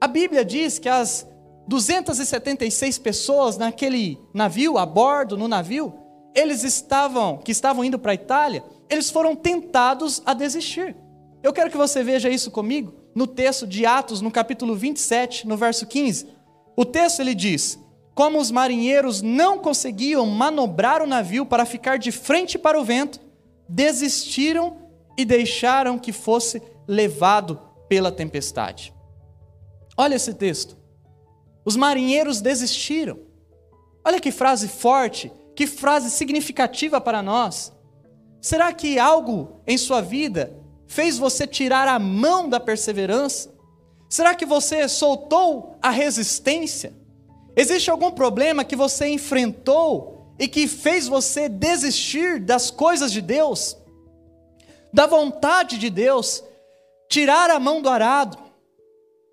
A 0.00 0.06
Bíblia 0.06 0.44
diz 0.44 0.78
que 0.78 0.88
as 0.88 1.26
276 1.68 2.98
pessoas 2.98 3.56
naquele 3.56 4.18
navio, 4.32 4.78
a 4.78 4.86
bordo 4.86 5.36
no 5.36 5.46
navio, 5.46 5.94
eles 6.34 6.64
estavam, 6.64 7.38
que 7.38 7.52
estavam 7.52 7.84
indo 7.84 7.98
para 7.98 8.12
a 8.12 8.14
Itália, 8.14 8.64
eles 8.88 9.10
foram 9.10 9.36
tentados 9.36 10.22
a 10.24 10.34
desistir. 10.34 10.96
Eu 11.42 11.52
quero 11.52 11.70
que 11.70 11.76
você 11.76 12.02
veja 12.02 12.28
isso 12.28 12.50
comigo 12.50 12.94
no 13.14 13.26
texto 13.26 13.66
de 13.66 13.84
Atos, 13.86 14.20
no 14.20 14.30
capítulo 14.30 14.74
27, 14.74 15.46
no 15.46 15.56
verso 15.56 15.86
15. 15.86 16.28
O 16.76 16.84
texto 16.84 17.20
ele 17.20 17.34
diz: 17.34 17.78
Como 18.14 18.38
os 18.38 18.50
marinheiros 18.50 19.22
não 19.22 19.58
conseguiam 19.58 20.26
manobrar 20.26 21.02
o 21.02 21.06
navio 21.06 21.46
para 21.46 21.64
ficar 21.64 21.98
de 21.98 22.12
frente 22.12 22.58
para 22.58 22.80
o 22.80 22.84
vento, 22.84 23.20
desistiram 23.68 24.79
e 25.20 25.24
deixaram 25.24 25.98
que 25.98 26.12
fosse 26.12 26.62
levado 26.86 27.60
pela 27.88 28.10
tempestade. 28.10 28.94
Olha 29.96 30.14
esse 30.14 30.32
texto. 30.32 30.76
Os 31.64 31.76
marinheiros 31.76 32.40
desistiram. 32.40 33.18
Olha 34.04 34.20
que 34.20 34.32
frase 34.32 34.66
forte 34.66 35.30
que 35.54 35.66
frase 35.66 36.10
significativa 36.10 37.02
para 37.02 37.22
nós. 37.22 37.70
Será 38.40 38.72
que 38.72 38.98
algo 38.98 39.60
em 39.66 39.76
sua 39.76 40.00
vida 40.00 40.56
fez 40.86 41.18
você 41.18 41.46
tirar 41.46 41.86
a 41.86 41.98
mão 41.98 42.48
da 42.48 42.58
perseverança? 42.58 43.52
Será 44.08 44.34
que 44.34 44.46
você 44.46 44.88
soltou 44.88 45.76
a 45.82 45.90
resistência? 45.90 46.94
Existe 47.54 47.90
algum 47.90 48.10
problema 48.10 48.64
que 48.64 48.74
você 48.74 49.08
enfrentou 49.08 50.34
e 50.38 50.48
que 50.48 50.66
fez 50.66 51.06
você 51.06 51.46
desistir 51.46 52.40
das 52.40 52.70
coisas 52.70 53.12
de 53.12 53.20
Deus, 53.20 53.76
da 54.92 55.06
vontade 55.06 55.78
de 55.78 55.90
Deus, 55.90 56.42
tirar 57.08 57.50
a 57.50 57.58
mão 57.58 57.80
do 57.80 57.88
arado? 57.88 58.38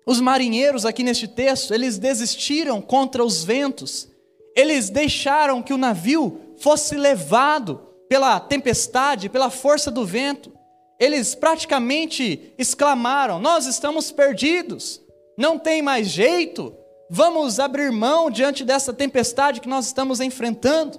Os 0.06 0.20
marinheiros 0.20 0.86
aqui 0.86 1.02
neste 1.02 1.28
texto, 1.28 1.74
eles 1.74 1.98
desistiram 1.98 2.80
contra 2.80 3.24
os 3.24 3.44
ventos, 3.44 4.08
eles 4.56 4.88
deixaram 4.88 5.62
que 5.62 5.72
o 5.72 5.78
navio 5.78 6.40
fosse 6.58 6.96
levado 6.96 7.88
pela 8.08 8.40
tempestade, 8.40 9.28
pela 9.28 9.50
força 9.50 9.90
do 9.90 10.04
vento. 10.04 10.50
Eles 10.98 11.34
praticamente 11.34 12.54
exclamaram: 12.56 13.38
Nós 13.38 13.66
estamos 13.66 14.10
perdidos, 14.10 15.00
não 15.36 15.58
tem 15.58 15.82
mais 15.82 16.08
jeito, 16.08 16.74
vamos 17.10 17.60
abrir 17.60 17.92
mão 17.92 18.30
diante 18.30 18.64
dessa 18.64 18.92
tempestade 18.92 19.60
que 19.60 19.68
nós 19.68 19.86
estamos 19.86 20.20
enfrentando. 20.20 20.98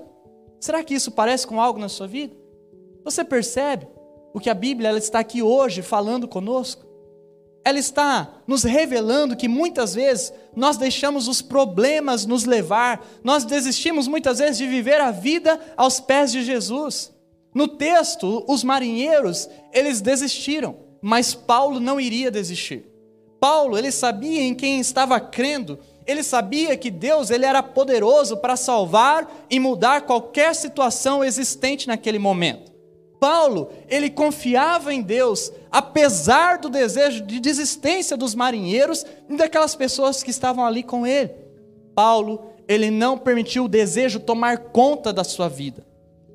Será 0.60 0.84
que 0.84 0.94
isso 0.94 1.12
parece 1.12 1.48
com 1.48 1.60
algo 1.60 1.80
na 1.80 1.89
sua 1.89 2.08
vida? 2.08 2.36
Você 3.04 3.24
percebe 3.24 3.88
o 4.39 4.41
que 4.41 4.50
a 4.50 4.55
Bíblia 4.55 4.89
ela 4.89 4.98
está 4.98 5.19
aqui 5.19 5.43
hoje 5.43 5.81
falando 5.81 6.27
conosco? 6.27 6.89
ela 7.63 7.79
está 7.79 8.41
nos 8.48 8.63
revelando 8.63 9.36
que 9.36 9.48
muitas 9.48 9.93
vezes 9.93 10.34
nós 10.55 10.77
deixamos 10.77 11.27
os 11.27 11.41
problemas 11.41 12.25
nos 12.25 12.46
levar, 12.46 13.05
nós 13.24 13.46
desistimos 13.46 14.08
muitas 14.08 14.39
vezes 14.39 14.58
de 14.58 14.67
viver 14.67 15.00
a 15.00 15.12
vida 15.12 15.60
aos 15.77 16.00
pés 16.00 16.31
de 16.31 16.43
Jesus. 16.43 17.13
No 17.53 17.67
texto, 17.67 18.43
os 18.48 18.63
marinheiros, 18.63 19.50
eles 19.74 20.01
desistiram, 20.01 20.77
mas 21.01 21.34
Paulo 21.34 21.79
não 21.79 22.00
iria 22.00 22.31
desistir. 22.31 22.86
Paulo, 23.39 23.77
ele 23.77 23.91
sabia 23.91 24.41
em 24.41 24.53
quem 24.53 24.79
estava 24.79 25.19
crendo, 25.19 25.79
ele 26.05 26.24
sabia 26.24 26.75
que 26.75 26.89
Deus 26.89 27.29
ele 27.29 27.46
era 27.46 27.62
poderoso 27.62 28.38
para 28.38 28.55
salvar 28.55 29.46
e 29.50 29.60
mudar 29.60 30.01
qualquer 30.01 30.55
situação 30.55 31.24
existente 31.24 31.88
naquele 31.88 32.19
momento. 32.19 32.69
Paulo, 33.20 33.72
ele 33.88 34.10
confiava 34.10 34.94
em 34.94 35.02
Deus, 35.02 35.52
apesar 35.70 36.58
do 36.58 36.70
desejo 36.70 37.26
de 37.26 37.40
desistência 37.40 38.16
dos 38.16 38.34
marinheiros 38.34 39.06
e 39.30 39.36
daquelas 39.36 39.76
pessoas 39.76 40.24
que 40.24 40.32
estavam 40.32 40.66
ali 40.66 40.84
com 40.84 41.06
ele. 41.06 41.32
Paulo, 41.94 42.54
ele 42.66 42.90
não 42.90 43.18
permitiu 43.18 43.66
o 43.66 43.70
desejo 43.70 44.20
tomar 44.20 44.58
conta 44.58 45.12
da 45.12 45.24
sua 45.24 45.50
vida. 45.50 45.86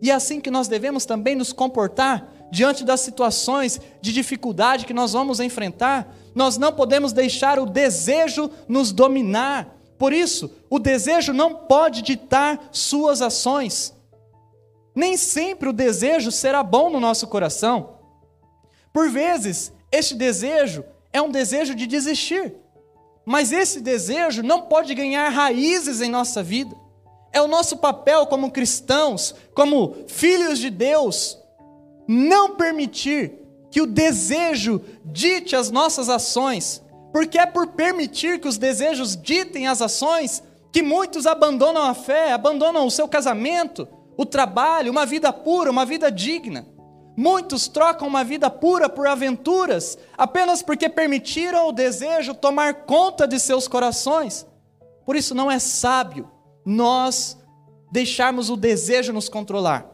E 0.03 0.11
é 0.11 0.14
assim 0.14 0.41
que 0.41 0.50
nós 0.50 0.69
devemos 0.69 1.07
também 1.07 1.35
nos 1.35 1.53
comportar 1.53 2.31
diante 2.50 2.85
das 2.85 3.00
situações 3.00 3.81
de 4.03 4.12
dificuldade 4.12 4.85
que 4.85 4.93
nós 4.93 5.14
vamos 5.14 5.41
enfrentar. 5.41 6.14
Nós 6.35 6.59
não 6.59 6.73
podemos 6.73 7.12
deixar 7.12 7.59
o 7.59 7.64
desejo 7.64 8.50
nos 8.69 8.93
dominar. 8.93 9.75
Por 9.97 10.12
isso, 10.12 10.50
o 10.69 10.79
desejo 10.79 11.33
não 11.33 11.55
pode 11.55 12.03
ditar 12.03 12.69
suas 12.71 13.23
ações. 13.23 13.93
Nem 14.94 15.16
sempre 15.16 15.68
o 15.68 15.72
desejo 15.72 16.30
será 16.30 16.62
bom 16.62 16.88
no 16.88 17.00
nosso 17.00 17.26
coração. 17.26 17.98
Por 18.92 19.10
vezes, 19.10 19.72
este 19.90 20.14
desejo 20.14 20.84
é 21.12 21.20
um 21.20 21.30
desejo 21.30 21.74
de 21.74 21.86
desistir. 21.86 22.54
Mas 23.24 23.52
esse 23.52 23.80
desejo 23.80 24.42
não 24.42 24.62
pode 24.62 24.94
ganhar 24.94 25.28
raízes 25.30 26.00
em 26.00 26.10
nossa 26.10 26.42
vida. 26.42 26.76
É 27.32 27.40
o 27.40 27.48
nosso 27.48 27.78
papel 27.78 28.26
como 28.26 28.50
cristãos, 28.50 29.34
como 29.54 29.96
filhos 30.06 30.58
de 30.58 30.70
Deus, 30.70 31.38
não 32.06 32.54
permitir 32.54 33.32
que 33.70 33.80
o 33.80 33.86
desejo 33.86 34.80
dite 35.04 35.56
as 35.56 35.70
nossas 35.70 36.08
ações, 36.08 36.80
porque 37.12 37.38
é 37.38 37.46
por 37.46 37.68
permitir 37.68 38.38
que 38.38 38.46
os 38.46 38.56
desejos 38.56 39.16
ditem 39.16 39.66
as 39.66 39.82
ações 39.82 40.42
que 40.70 40.82
muitos 40.82 41.26
abandonam 41.26 41.82
a 41.82 41.94
fé, 41.94 42.32
abandonam 42.32 42.86
o 42.86 42.90
seu 42.90 43.08
casamento, 43.08 43.88
o 44.16 44.25
trabalho, 44.25 44.90
uma 44.90 45.06
vida 45.06 45.33
pura, 45.33 45.71
uma 45.71 45.85
vida 45.85 46.11
digna. 46.11 46.66
Muitos 47.16 47.68
trocam 47.68 48.09
uma 48.09 48.25
vida 48.25 48.50
pura 48.50 48.88
por 48.88 49.06
aventuras, 49.06 49.97
apenas 50.18 50.62
porque 50.62 50.88
permitiram 50.88 51.68
o 51.68 51.73
desejo 51.73 52.35
tomar 52.35 52.85
conta 52.87 53.26
de 53.26 53.38
seus 53.38 53.68
corações. 53.68 54.47
Por 55.06 55.14
isso 55.14 55.35
não 55.35 55.50
é 55.50 55.59
sábio 55.59 56.28
nós 56.64 57.38
deixarmos 57.92 58.50
o 58.50 58.56
desejo 58.56 59.12
nos 59.12 59.28
controlar, 59.28 59.88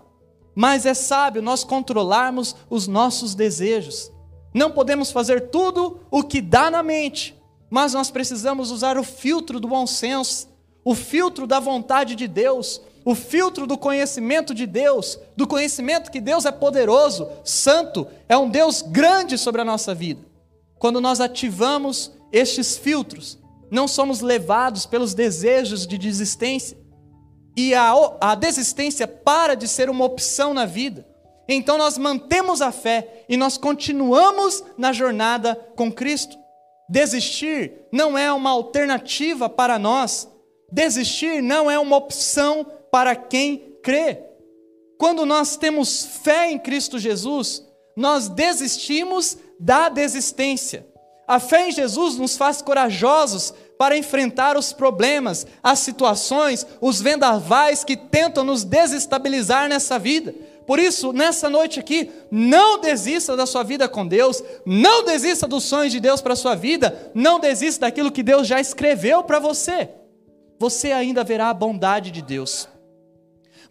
mas 0.54 0.86
é 0.86 0.94
sábio 0.94 1.42
nós 1.42 1.64
controlarmos 1.64 2.56
os 2.70 2.86
nossos 2.86 3.34
desejos. 3.34 4.10
Não 4.54 4.70
podemos 4.70 5.12
fazer 5.12 5.50
tudo 5.50 6.00
o 6.10 6.22
que 6.22 6.40
dá 6.40 6.70
na 6.70 6.82
mente, 6.82 7.38
mas 7.68 7.92
nós 7.92 8.10
precisamos 8.10 8.70
usar 8.70 8.96
o 8.96 9.04
filtro 9.04 9.60
do 9.60 9.68
bom 9.68 9.86
senso, 9.86 10.48
o 10.82 10.94
filtro 10.94 11.46
da 11.46 11.60
vontade 11.60 12.16
de 12.16 12.26
Deus, 12.26 12.80
o 13.10 13.14
filtro 13.14 13.66
do 13.66 13.76
conhecimento 13.76 14.54
de 14.54 14.66
Deus, 14.66 15.18
do 15.36 15.44
conhecimento 15.44 16.12
que 16.12 16.20
Deus 16.20 16.44
é 16.44 16.52
poderoso, 16.52 17.28
santo, 17.42 18.06
é 18.28 18.36
um 18.36 18.48
Deus 18.48 18.82
grande 18.82 19.36
sobre 19.36 19.60
a 19.60 19.64
nossa 19.64 19.92
vida. 19.92 20.24
Quando 20.78 21.00
nós 21.00 21.20
ativamos 21.20 22.12
estes 22.30 22.76
filtros, 22.76 23.36
não 23.68 23.88
somos 23.88 24.20
levados 24.20 24.86
pelos 24.86 25.12
desejos 25.12 25.88
de 25.88 25.98
desistência, 25.98 26.78
e 27.56 27.74
a, 27.74 27.92
a 28.20 28.36
desistência 28.36 29.08
para 29.08 29.56
de 29.56 29.66
ser 29.66 29.90
uma 29.90 30.04
opção 30.04 30.54
na 30.54 30.64
vida. 30.64 31.04
Então 31.48 31.76
nós 31.76 31.98
mantemos 31.98 32.62
a 32.62 32.70
fé 32.70 33.24
e 33.28 33.36
nós 33.36 33.56
continuamos 33.58 34.62
na 34.78 34.92
jornada 34.92 35.56
com 35.74 35.90
Cristo. 35.90 36.38
Desistir 36.88 37.72
não 37.90 38.16
é 38.16 38.32
uma 38.32 38.50
alternativa 38.50 39.48
para 39.48 39.80
nós, 39.80 40.30
desistir 40.70 41.42
não 41.42 41.68
é 41.68 41.76
uma 41.76 41.96
opção 41.96 42.64
para 42.90 43.14
quem 43.14 43.76
crê. 43.82 44.18
Quando 44.98 45.24
nós 45.24 45.56
temos 45.56 46.04
fé 46.22 46.50
em 46.50 46.58
Cristo 46.58 46.98
Jesus, 46.98 47.64
nós 47.96 48.28
desistimos 48.28 49.38
da 49.58 49.88
desistência. 49.88 50.86
A 51.26 51.38
fé 51.38 51.68
em 51.68 51.72
Jesus 51.72 52.16
nos 52.16 52.36
faz 52.36 52.60
corajosos 52.60 53.54
para 53.78 53.96
enfrentar 53.96 54.56
os 54.58 54.72
problemas, 54.72 55.46
as 55.62 55.78
situações, 55.78 56.66
os 56.80 57.00
vendavais 57.00 57.82
que 57.82 57.96
tentam 57.96 58.44
nos 58.44 58.62
desestabilizar 58.62 59.68
nessa 59.68 59.98
vida. 59.98 60.34
Por 60.66 60.78
isso, 60.78 61.12
nessa 61.12 61.48
noite 61.48 61.80
aqui, 61.80 62.10
não 62.30 62.80
desista 62.80 63.36
da 63.36 63.46
sua 63.46 63.62
vida 63.62 63.88
com 63.88 64.06
Deus, 64.06 64.42
não 64.66 65.04
desista 65.04 65.48
dos 65.48 65.64
sonhos 65.64 65.92
de 65.92 66.00
Deus 66.00 66.20
para 66.20 66.34
a 66.34 66.36
sua 66.36 66.54
vida, 66.54 67.10
não 67.14 67.40
desista 67.40 67.86
daquilo 67.86 68.12
que 68.12 68.22
Deus 68.22 68.46
já 68.46 68.60
escreveu 68.60 69.22
para 69.22 69.38
você. 69.38 69.88
Você 70.58 70.92
ainda 70.92 71.24
verá 71.24 71.48
a 71.48 71.54
bondade 71.54 72.10
de 72.10 72.20
Deus 72.20 72.68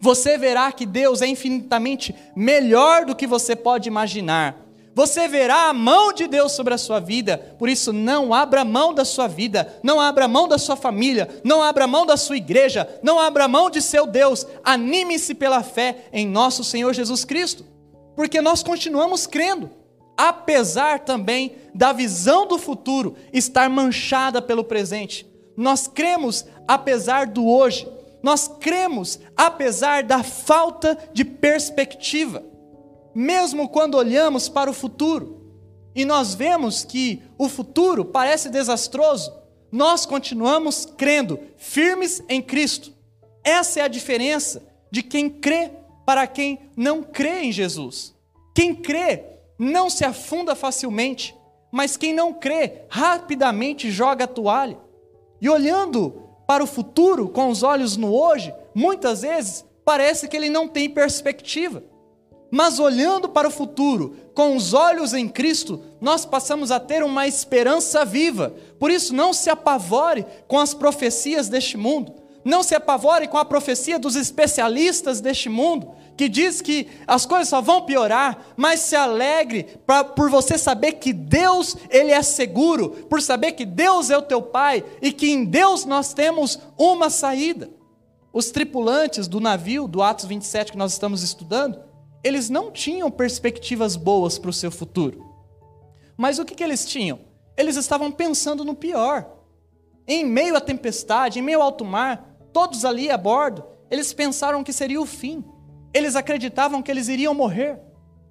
você 0.00 0.38
verá 0.38 0.72
que 0.72 0.86
Deus 0.86 1.20
é 1.20 1.26
infinitamente 1.26 2.14
melhor 2.34 3.04
do 3.04 3.14
que 3.14 3.26
você 3.26 3.54
pode 3.54 3.86
imaginar. 3.86 4.66
Você 4.94 5.28
verá 5.28 5.68
a 5.68 5.72
mão 5.72 6.12
de 6.12 6.26
Deus 6.26 6.52
sobre 6.52 6.74
a 6.74 6.78
sua 6.78 6.98
vida, 6.98 7.38
por 7.58 7.68
isso 7.68 7.92
não 7.92 8.34
abra 8.34 8.64
mão 8.64 8.92
da 8.92 9.04
sua 9.04 9.28
vida, 9.28 9.78
não 9.82 10.00
abra 10.00 10.26
mão 10.26 10.48
da 10.48 10.58
sua 10.58 10.74
família, 10.74 11.28
não 11.44 11.62
abra 11.62 11.86
mão 11.86 12.04
da 12.04 12.16
sua 12.16 12.36
igreja, 12.36 12.88
não 13.02 13.20
abra 13.20 13.46
mão 13.46 13.70
de 13.70 13.80
seu 13.80 14.06
Deus. 14.06 14.46
Anime-se 14.64 15.34
pela 15.34 15.62
fé 15.62 16.06
em 16.12 16.26
nosso 16.26 16.64
Senhor 16.64 16.92
Jesus 16.92 17.24
Cristo, 17.24 17.64
porque 18.16 18.40
nós 18.40 18.62
continuamos 18.64 19.26
crendo, 19.26 19.70
apesar 20.16 21.00
também 21.00 21.54
da 21.72 21.92
visão 21.92 22.46
do 22.46 22.58
futuro 22.58 23.14
estar 23.32 23.70
manchada 23.70 24.42
pelo 24.42 24.64
presente. 24.64 25.24
Nós 25.56 25.86
cremos 25.86 26.44
apesar 26.66 27.26
do 27.26 27.48
hoje, 27.48 27.88
nós 28.22 28.48
cremos 28.48 29.18
apesar 29.36 30.02
da 30.02 30.22
falta 30.22 30.98
de 31.12 31.24
perspectiva, 31.24 32.44
mesmo 33.14 33.68
quando 33.68 33.96
olhamos 33.96 34.48
para 34.48 34.70
o 34.70 34.74
futuro 34.74 35.40
e 35.94 36.04
nós 36.04 36.34
vemos 36.34 36.84
que 36.84 37.22
o 37.36 37.48
futuro 37.48 38.04
parece 38.04 38.48
desastroso, 38.48 39.32
nós 39.72 40.06
continuamos 40.06 40.84
crendo, 40.84 41.38
firmes 41.56 42.22
em 42.28 42.40
Cristo. 42.40 42.92
Essa 43.42 43.80
é 43.80 43.82
a 43.82 43.88
diferença 43.88 44.62
de 44.90 45.02
quem 45.02 45.28
crê 45.28 45.70
para 46.04 46.26
quem 46.26 46.70
não 46.76 47.02
crê 47.02 47.42
em 47.42 47.52
Jesus. 47.52 48.14
Quem 48.54 48.74
crê 48.74 49.24
não 49.58 49.88
se 49.88 50.04
afunda 50.04 50.54
facilmente, 50.54 51.34
mas 51.70 51.96
quem 51.96 52.12
não 52.12 52.32
crê 52.32 52.82
rapidamente 52.88 53.90
joga 53.90 54.24
a 54.24 54.28
toalha. 54.28 54.78
E 55.40 55.48
olhando 55.48 56.29
para 56.50 56.64
o 56.64 56.66
futuro 56.66 57.28
com 57.28 57.48
os 57.48 57.62
olhos 57.62 57.96
no 57.96 58.12
hoje, 58.12 58.52
muitas 58.74 59.22
vezes 59.22 59.64
parece 59.84 60.26
que 60.26 60.36
ele 60.36 60.50
não 60.50 60.66
tem 60.66 60.90
perspectiva. 60.90 61.80
Mas 62.50 62.80
olhando 62.80 63.28
para 63.28 63.46
o 63.46 63.52
futuro 63.52 64.16
com 64.34 64.56
os 64.56 64.74
olhos 64.74 65.14
em 65.14 65.28
Cristo, 65.28 65.80
nós 66.00 66.24
passamos 66.24 66.72
a 66.72 66.80
ter 66.80 67.04
uma 67.04 67.28
esperança 67.28 68.04
viva. 68.04 68.52
Por 68.80 68.90
isso, 68.90 69.14
não 69.14 69.32
se 69.32 69.48
apavore 69.48 70.26
com 70.48 70.58
as 70.58 70.74
profecias 70.74 71.48
deste 71.48 71.76
mundo, 71.76 72.16
não 72.44 72.64
se 72.64 72.74
apavore 72.74 73.28
com 73.28 73.38
a 73.38 73.44
profecia 73.44 73.96
dos 73.96 74.16
especialistas 74.16 75.20
deste 75.20 75.48
mundo, 75.48 75.92
que 76.20 76.28
diz 76.28 76.60
que 76.60 76.86
as 77.06 77.24
coisas 77.24 77.48
só 77.48 77.62
vão 77.62 77.86
piorar, 77.86 78.52
mas 78.54 78.80
se 78.80 78.94
alegre 78.94 79.78
pra, 79.86 80.04
por 80.04 80.28
você 80.28 80.58
saber 80.58 80.92
que 80.92 81.14
Deus, 81.14 81.78
Ele 81.88 82.10
é 82.10 82.20
seguro, 82.22 82.90
por 83.08 83.22
saber 83.22 83.52
que 83.52 83.64
Deus 83.64 84.10
é 84.10 84.18
o 84.18 84.22
teu 84.22 84.42
Pai 84.42 84.84
e 85.00 85.14
que 85.14 85.30
em 85.30 85.46
Deus 85.46 85.86
nós 85.86 86.12
temos 86.12 86.60
uma 86.76 87.08
saída. 87.08 87.70
Os 88.34 88.50
tripulantes 88.50 89.26
do 89.26 89.40
navio, 89.40 89.88
do 89.88 90.02
Atos 90.02 90.26
27 90.26 90.72
que 90.72 90.76
nós 90.76 90.92
estamos 90.92 91.22
estudando, 91.22 91.80
eles 92.22 92.50
não 92.50 92.70
tinham 92.70 93.10
perspectivas 93.10 93.96
boas 93.96 94.38
para 94.38 94.50
o 94.50 94.52
seu 94.52 94.70
futuro. 94.70 95.26
Mas 96.18 96.38
o 96.38 96.44
que, 96.44 96.54
que 96.54 96.62
eles 96.62 96.84
tinham? 96.84 97.20
Eles 97.56 97.76
estavam 97.76 98.12
pensando 98.12 98.62
no 98.62 98.74
pior. 98.74 99.26
Em 100.06 100.22
meio 100.22 100.54
à 100.54 100.60
tempestade, 100.60 101.38
em 101.38 101.42
meio 101.42 101.60
ao 101.60 101.68
alto 101.68 101.82
mar, 101.82 102.36
todos 102.52 102.84
ali 102.84 103.10
a 103.10 103.16
bordo, 103.16 103.64
eles 103.90 104.12
pensaram 104.12 104.62
que 104.62 104.70
seria 104.70 105.00
o 105.00 105.06
fim. 105.06 105.42
Eles 105.92 106.16
acreditavam 106.16 106.82
que 106.82 106.90
eles 106.90 107.08
iriam 107.08 107.34
morrer. 107.34 107.78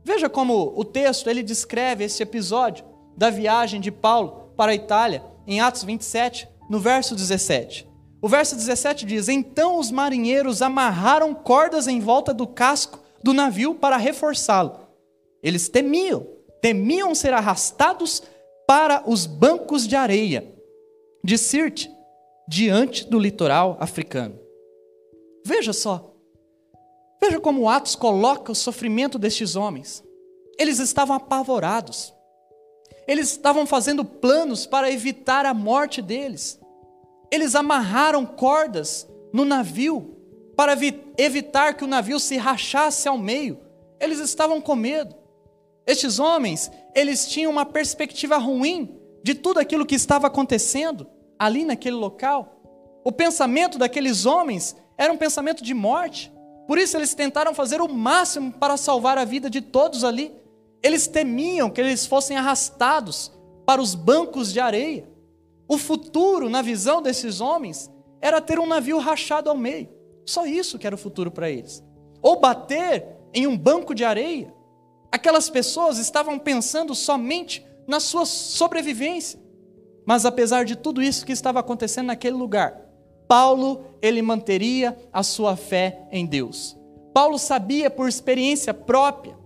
Veja 0.04 0.30
como 0.30 0.74
o 0.76 0.84
texto 0.84 1.30
ele 1.30 1.44
descreve 1.44 2.04
esse 2.04 2.24
episódio 2.24 2.86
da 3.18 3.30
viagem 3.30 3.82
de 3.82 3.92
Paulo 3.92 4.54
para 4.56 4.72
a 4.72 4.76
Itália, 4.76 5.24
em 5.46 5.60
Atos 5.60 5.84
27, 5.84 6.48
no 6.70 6.80
verso 6.80 7.16
17. 7.16 7.88
O 8.22 8.28
verso 8.28 8.56
17 8.56 9.06
diz: 9.06 9.28
Então 9.30 9.78
os 9.78 9.92
marinheiros 9.92 10.62
amarraram 10.62 11.34
cordas 11.34 11.88
em 11.88 12.00
volta 12.00 12.34
do 12.34 12.48
casco 12.48 13.00
do 13.24 13.34
navio 13.34 13.76
para 13.76 13.98
reforçá-lo. 13.98 14.80
Eles 15.44 15.70
temiam, 15.70 16.26
temiam 16.62 17.14
ser 17.16 17.34
arrastados 17.34 18.24
para 18.68 19.04
os 19.06 19.26
bancos 19.26 19.88
de 19.88 19.96
areia 19.96 20.54
de 21.24 21.38
Sirte, 21.38 21.90
diante 22.48 23.08
do 23.08 23.20
litoral 23.20 23.78
africano. 23.80 24.40
Veja 25.46 25.74
só, 25.74 26.09
Veja 27.22 27.40
como 27.40 27.70
Atos 27.70 27.96
coloca 27.96 28.52
o 28.52 28.56
sofrimento 28.56 29.20
destes 29.20 29.56
homens. 29.56 30.04
Eles 30.58 30.80
estavam 30.80 31.16
apavorados. 31.16 32.14
Eles 33.08 33.32
estavam 33.32 33.66
fazendo 33.66 34.06
planos 34.06 34.66
para 34.66 34.92
evitar 34.92 35.46
a 35.46 35.54
morte 35.54 36.02
deles. 36.02 36.60
Eles 37.32 37.56
amarraram 37.56 38.26
cordas 38.26 39.08
no 39.34 39.46
navio 39.46 40.16
para 40.56 40.78
evitar 41.18 41.74
que 41.76 41.84
o 41.84 41.88
navio 41.88 42.20
se 42.20 42.38
rachasse 42.38 43.08
ao 43.08 43.18
meio. 43.18 43.60
Eles 44.00 44.20
estavam 44.20 44.62
com 44.62 44.76
medo. 44.76 45.16
Estes 45.86 46.20
homens, 46.20 46.72
eles 46.94 47.28
tinham 47.28 47.52
uma 47.52 47.66
perspectiva 47.66 48.38
ruim 48.38 49.00
de 49.24 49.34
tudo 49.34 49.60
aquilo 49.60 49.86
que 49.86 49.96
estava 49.96 50.28
acontecendo 50.28 51.10
ali 51.38 51.66
naquele 51.66 51.96
local. 51.96 52.62
O 53.04 53.12
pensamento 53.12 53.78
daqueles 53.78 54.26
homens 54.26 54.76
era 54.98 55.12
um 55.12 55.18
pensamento 55.18 55.64
de 55.64 55.74
morte. 55.74 56.32
Por 56.70 56.78
isso 56.78 56.96
eles 56.96 57.16
tentaram 57.16 57.52
fazer 57.52 57.82
o 57.82 57.88
máximo 57.88 58.52
para 58.52 58.78
salvar 58.78 59.18
a 59.18 59.26
vida 59.26 59.50
de 59.50 59.60
todos 59.60 60.04
ali. 60.04 60.32
Eles 60.84 61.08
temiam 61.08 61.68
que 61.68 61.82
eles 61.82 62.06
fossem 62.06 62.38
arrastados 62.38 63.32
para 63.66 63.82
os 63.82 63.96
bancos 63.96 64.54
de 64.54 64.60
areia. 64.60 65.10
O 65.68 65.80
futuro, 65.80 66.48
na 66.48 66.62
visão 66.62 67.02
desses 67.02 67.42
homens, 67.42 67.90
era 68.22 68.40
ter 68.40 68.60
um 68.60 68.68
navio 68.68 69.00
rachado 69.00 69.50
ao 69.50 69.58
meio. 69.58 69.90
Só 70.24 70.46
isso 70.46 70.78
que 70.78 70.86
era 70.86 70.96
o 70.96 71.00
futuro 71.00 71.32
para 71.32 71.50
eles. 71.50 71.84
Ou 72.22 72.40
bater 72.40 73.18
em 73.34 73.48
um 73.48 73.58
banco 73.58 73.96
de 73.96 74.06
areia. 74.06 74.54
Aquelas 75.12 75.50
pessoas 75.50 75.98
estavam 75.98 76.38
pensando 76.38 76.94
somente 76.94 77.66
na 77.88 78.00
sua 78.00 78.28
sobrevivência. 78.28 79.40
Mas 80.06 80.24
apesar 80.24 80.66
de 80.66 80.76
tudo 80.76 81.02
isso 81.02 81.26
que 81.26 81.32
estava 81.32 81.62
acontecendo 81.62 82.06
naquele 82.06 82.38
lugar, 82.38 82.80
Paulo, 83.30 83.86
ele 84.02 84.24
manteria 84.24 84.98
a 85.14 85.22
sua 85.22 85.56
fé 85.56 86.08
em 86.12 86.26
Deus. 86.26 86.76
Paulo 87.14 87.38
sabia 87.38 87.88
por 87.88 88.10
experiência 88.10 88.74
própria 88.74 89.38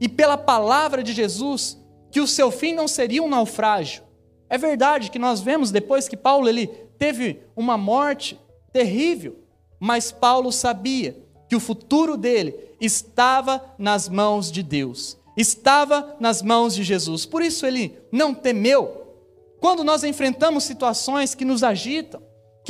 e 0.00 0.08
pela 0.08 0.36
palavra 0.36 1.00
de 1.00 1.12
Jesus 1.12 1.80
que 2.10 2.20
o 2.20 2.26
seu 2.26 2.50
fim 2.50 2.74
não 2.74 2.88
seria 2.88 3.22
um 3.22 3.28
naufrágio. 3.28 4.02
É 4.48 4.58
verdade 4.58 5.12
que 5.12 5.18
nós 5.18 5.40
vemos 5.40 5.70
depois 5.70 6.08
que 6.08 6.16
Paulo 6.16 6.48
ele 6.48 6.66
teve 6.98 7.40
uma 7.54 7.78
morte 7.78 8.36
terrível, 8.72 9.38
mas 9.78 10.10
Paulo 10.10 10.50
sabia 10.50 11.16
que 11.48 11.54
o 11.54 11.60
futuro 11.60 12.16
dele 12.16 12.52
estava 12.80 13.64
nas 13.78 14.08
mãos 14.08 14.50
de 14.50 14.60
Deus, 14.60 15.16
estava 15.36 16.16
nas 16.18 16.42
mãos 16.42 16.74
de 16.74 16.82
Jesus. 16.82 17.26
Por 17.26 17.42
isso 17.42 17.64
ele 17.64 17.96
não 18.10 18.34
temeu. 18.34 19.06
Quando 19.60 19.84
nós 19.84 20.02
enfrentamos 20.02 20.64
situações 20.64 21.32
que 21.32 21.44
nos 21.44 21.62
agitam, 21.62 22.20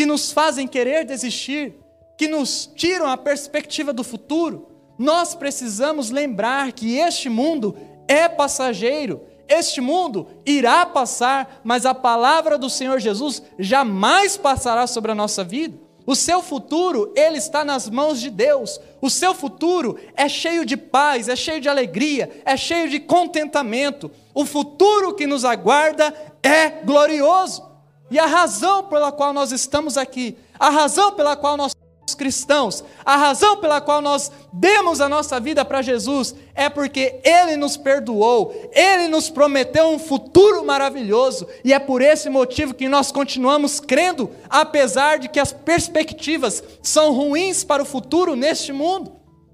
que 0.00 0.06
nos 0.06 0.32
fazem 0.32 0.66
querer 0.66 1.04
desistir, 1.04 1.74
que 2.16 2.26
nos 2.26 2.70
tiram 2.74 3.06
a 3.06 3.18
perspectiva 3.18 3.92
do 3.92 4.02
futuro, 4.02 4.66
nós 4.98 5.34
precisamos 5.34 6.08
lembrar 6.08 6.72
que 6.72 6.96
este 6.96 7.28
mundo 7.28 7.76
é 8.08 8.26
passageiro, 8.26 9.20
este 9.46 9.78
mundo 9.78 10.26
irá 10.46 10.86
passar, 10.86 11.60
mas 11.62 11.84
a 11.84 11.92
palavra 11.92 12.56
do 12.56 12.70
Senhor 12.70 12.98
Jesus 12.98 13.42
jamais 13.58 14.38
passará 14.38 14.86
sobre 14.86 15.12
a 15.12 15.14
nossa 15.14 15.44
vida. 15.44 15.78
O 16.06 16.16
seu 16.16 16.40
futuro, 16.40 17.12
ele 17.14 17.36
está 17.36 17.62
nas 17.62 17.86
mãos 17.90 18.22
de 18.22 18.30
Deus. 18.30 18.80
O 19.02 19.10
seu 19.10 19.34
futuro 19.34 19.98
é 20.16 20.30
cheio 20.30 20.64
de 20.64 20.78
paz, 20.78 21.28
é 21.28 21.36
cheio 21.36 21.60
de 21.60 21.68
alegria, 21.68 22.40
é 22.46 22.56
cheio 22.56 22.88
de 22.88 23.00
contentamento. 23.00 24.10
O 24.32 24.46
futuro 24.46 25.14
que 25.14 25.26
nos 25.26 25.44
aguarda 25.44 26.14
é 26.42 26.70
glorioso. 26.70 27.69
E 28.10 28.18
a 28.18 28.26
razão 28.26 28.84
pela 28.84 29.12
qual 29.12 29.32
nós 29.32 29.52
estamos 29.52 29.96
aqui, 29.96 30.36
a 30.58 30.68
razão 30.68 31.12
pela 31.12 31.36
qual 31.36 31.56
nós 31.56 31.72
somos 31.72 32.14
cristãos, 32.16 32.84
a 33.04 33.16
razão 33.16 33.58
pela 33.58 33.80
qual 33.80 34.02
nós 34.02 34.32
demos 34.52 35.00
a 35.00 35.08
nossa 35.08 35.38
vida 35.38 35.64
para 35.64 35.80
Jesus 35.80 36.34
é 36.54 36.68
porque 36.68 37.20
Ele 37.22 37.56
nos 37.56 37.76
perdoou, 37.76 38.52
Ele 38.72 39.06
nos 39.06 39.30
prometeu 39.30 39.86
um 39.86 39.98
futuro 39.98 40.64
maravilhoso 40.64 41.46
e 41.64 41.72
é 41.72 41.78
por 41.78 42.02
esse 42.02 42.28
motivo 42.28 42.74
que 42.74 42.88
nós 42.88 43.12
continuamos 43.12 43.78
crendo, 43.78 44.28
apesar 44.48 45.20
de 45.20 45.28
que 45.28 45.38
as 45.38 45.52
perspectivas 45.52 46.64
são 46.82 47.12
ruins 47.12 47.62
para 47.62 47.82
o 47.82 47.86
futuro 47.86 48.34
neste 48.34 48.72
mundo. 48.72 49.12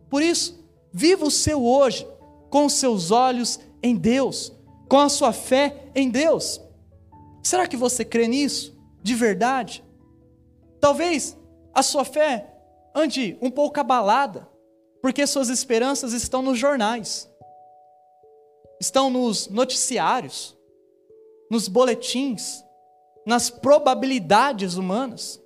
Por 0.09 0.23
isso, 0.23 0.59
viva 0.91 1.27
o 1.27 1.31
seu 1.31 1.63
hoje 1.63 2.09
com 2.49 2.65
os 2.65 2.73
seus 2.73 3.11
olhos 3.11 3.61
em 3.83 3.95
Deus, 3.95 4.51
com 4.89 4.99
a 4.99 5.11
sua 5.11 5.33
fé 5.33 5.91
em 5.95 6.09
Deus. 6.09 6.66
Será 7.47 7.65
que 7.69 7.77
você 7.77 8.05
crê 8.05 8.27
nisso? 8.27 8.77
De 9.05 9.15
verdade? 9.15 9.85
Talvez 10.81 11.39
a 11.73 11.81
sua 11.81 12.05
fé 12.05 12.53
ande 12.93 13.39
um 13.41 13.53
pouco 13.53 13.79
abalada, 13.79 14.49
porque 15.01 15.25
suas 15.29 15.49
esperanças 15.49 16.13
estão 16.13 16.43
nos 16.43 16.59
jornais, 16.59 17.31
estão 18.81 19.09
nos 19.09 19.47
noticiários, 19.47 20.59
nos 21.49 21.69
boletins, 21.69 22.65
nas 23.25 23.49
probabilidades 23.49 24.75
humanas. 24.75 25.41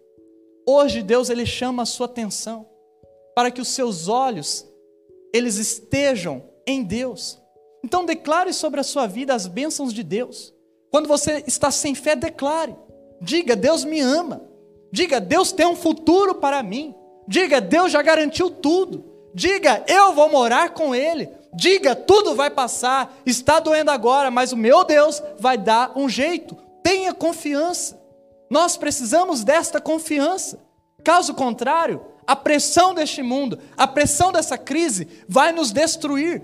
Hoje 0.67 1.03
Deus 1.03 1.29
ele 1.29 1.45
chama 1.45 1.83
a 1.83 1.87
sua 1.87 2.07
atenção 2.07 2.67
para 3.35 3.51
que 3.51 3.61
os 3.61 3.69
seus 3.69 4.09
olhos 4.09 4.67
eles 5.35 5.57
estejam 5.57 6.43
em 6.67 6.83
Deus. 6.83 7.39
Então 7.85 8.07
declare 8.07 8.55
sobre 8.55 8.81
a 8.81 8.85
sua 8.85 9.07
vida 9.07 9.35
as 9.35 9.47
bênçãos 9.47 9.93
de 9.93 10.03
Deus. 10.03 10.59
Quando 10.91 11.07
você 11.07 11.45
está 11.47 11.71
sem 11.71 11.95
fé, 11.95 12.17
declare. 12.17 12.75
Diga: 13.21 13.55
Deus 13.55 13.85
me 13.85 14.01
ama. 14.01 14.43
Diga: 14.93 15.21
Deus 15.21 15.53
tem 15.53 15.67
um 15.67 15.77
futuro 15.77 16.35
para 16.37 16.63
mim. 16.63 16.95
Diga: 17.29 17.61
Deus 17.61 17.93
já 17.93 18.03
garantiu 18.03 18.51
tudo. 18.51 19.05
Diga: 19.35 19.85
Eu 19.87 20.13
vou 20.13 20.29
morar 20.29 20.71
com 20.71 20.95
Ele. 20.95 21.29
Diga: 21.55 21.95
Tudo 21.95 22.35
vai 22.35 22.51
passar. 22.51 23.15
Está 23.25 23.61
doendo 23.61 23.91
agora, 23.91 24.31
mas 24.31 24.53
o 24.53 24.57
meu 24.57 24.85
Deus 24.85 25.23
vai 25.39 25.57
dar 25.57 25.93
um 25.97 26.09
jeito. 26.09 26.57
Tenha 26.83 27.15
confiança. 27.15 28.01
Nós 28.51 28.77
precisamos 28.77 29.45
desta 29.45 29.81
confiança. 29.81 30.59
Caso 31.05 31.35
contrário, 31.35 32.05
a 32.27 32.35
pressão 32.35 32.93
deste 32.93 33.23
mundo, 33.23 33.59
a 33.77 33.87
pressão 33.87 34.33
dessa 34.33 34.59
crise 34.59 35.07
vai 35.29 35.53
nos 35.53 35.71
destruir. 35.71 36.43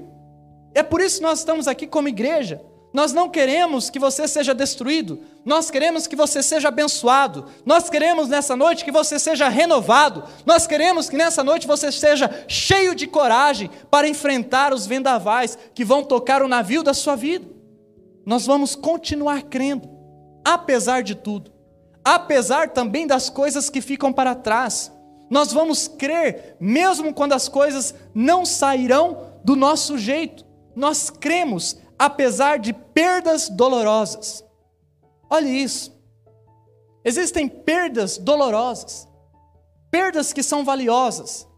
É 0.72 0.82
por 0.82 1.00
isso 1.00 1.16
que 1.16 1.22
nós 1.22 1.40
estamos 1.40 1.66
aqui 1.66 1.86
como 1.86 2.08
igreja 2.08 2.62
nós 2.96 3.12
não 3.12 3.28
queremos 3.28 3.90
que 3.90 3.98
você 3.98 4.26
seja 4.26 4.54
destruído, 4.54 5.20
nós 5.44 5.70
queremos 5.70 6.06
que 6.06 6.16
você 6.16 6.42
seja 6.42 6.68
abençoado, 6.68 7.44
nós 7.62 7.90
queremos 7.90 8.26
nessa 8.26 8.56
noite 8.56 8.86
que 8.86 8.90
você 8.90 9.18
seja 9.18 9.50
renovado, 9.50 10.24
nós 10.46 10.66
queremos 10.66 11.10
que 11.10 11.14
nessa 11.14 11.44
noite 11.44 11.66
você 11.66 11.92
seja 11.92 12.46
cheio 12.48 12.94
de 12.94 13.06
coragem 13.06 13.70
para 13.90 14.08
enfrentar 14.08 14.72
os 14.72 14.86
vendavais 14.86 15.58
que 15.74 15.84
vão 15.84 16.02
tocar 16.02 16.40
o 16.40 16.48
navio 16.48 16.82
da 16.82 16.94
sua 16.94 17.14
vida. 17.16 17.46
Nós 18.24 18.46
vamos 18.46 18.74
continuar 18.74 19.42
crendo, 19.42 19.90
apesar 20.42 21.02
de 21.02 21.14
tudo, 21.14 21.52
apesar 22.02 22.70
também 22.70 23.06
das 23.06 23.28
coisas 23.28 23.68
que 23.68 23.82
ficam 23.82 24.10
para 24.10 24.34
trás. 24.34 24.90
Nós 25.28 25.52
vamos 25.52 25.86
crer, 25.86 26.56
mesmo 26.58 27.12
quando 27.12 27.34
as 27.34 27.46
coisas 27.46 27.94
não 28.14 28.46
sairão 28.46 29.34
do 29.44 29.54
nosso 29.54 29.98
jeito. 29.98 30.46
Nós 30.74 31.10
cremos 31.10 31.76
apesar 31.98 32.58
de 32.58 32.72
perdas 32.72 33.48
dolorosas. 33.48 34.44
Olhe 35.30 35.50
isso. 35.50 35.96
Existem 37.04 37.48
perdas 37.48 38.18
dolorosas, 38.18 39.08
perdas 39.90 40.32
que 40.32 40.42
são 40.42 40.64
valiosas. 40.64 41.48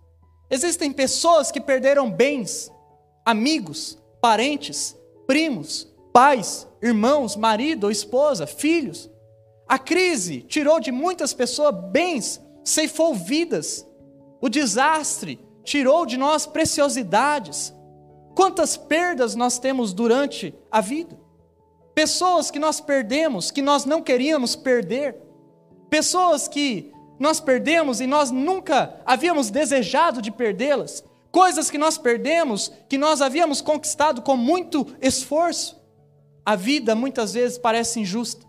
Existem 0.50 0.92
pessoas 0.92 1.50
que 1.50 1.60
perderam 1.60 2.10
bens, 2.10 2.70
amigos, 3.24 3.98
parentes, 4.20 4.96
primos, 5.26 5.86
pais, 6.12 6.66
irmãos, 6.82 7.36
marido 7.36 7.90
esposa, 7.90 8.46
filhos. 8.46 9.10
A 9.68 9.78
crise 9.78 10.40
tirou 10.42 10.80
de 10.80 10.90
muitas 10.90 11.34
pessoas 11.34 11.74
bens, 11.90 12.40
ceifou 12.64 13.14
vidas. 13.14 13.86
O 14.40 14.48
desastre 14.48 15.38
tirou 15.62 16.06
de 16.06 16.16
nós 16.16 16.46
preciosidades. 16.46 17.74
Quantas 18.38 18.76
perdas 18.76 19.34
nós 19.34 19.58
temos 19.58 19.92
durante 19.92 20.54
a 20.70 20.80
vida? 20.80 21.18
Pessoas 21.92 22.52
que 22.52 22.60
nós 22.60 22.80
perdemos, 22.80 23.50
que 23.50 23.60
nós 23.60 23.84
não 23.84 24.00
queríamos 24.00 24.54
perder. 24.54 25.16
Pessoas 25.90 26.46
que 26.46 26.92
nós 27.18 27.40
perdemos 27.40 28.00
e 28.00 28.06
nós 28.06 28.30
nunca 28.30 29.02
havíamos 29.04 29.50
desejado 29.50 30.22
de 30.22 30.30
perdê-las. 30.30 31.02
Coisas 31.32 31.68
que 31.68 31.76
nós 31.76 31.98
perdemos, 31.98 32.70
que 32.88 32.96
nós 32.96 33.20
havíamos 33.20 33.60
conquistado 33.60 34.22
com 34.22 34.36
muito 34.36 34.86
esforço. 35.02 35.76
A 36.46 36.54
vida 36.54 36.94
muitas 36.94 37.34
vezes 37.34 37.58
parece 37.58 37.98
injusta. 37.98 38.46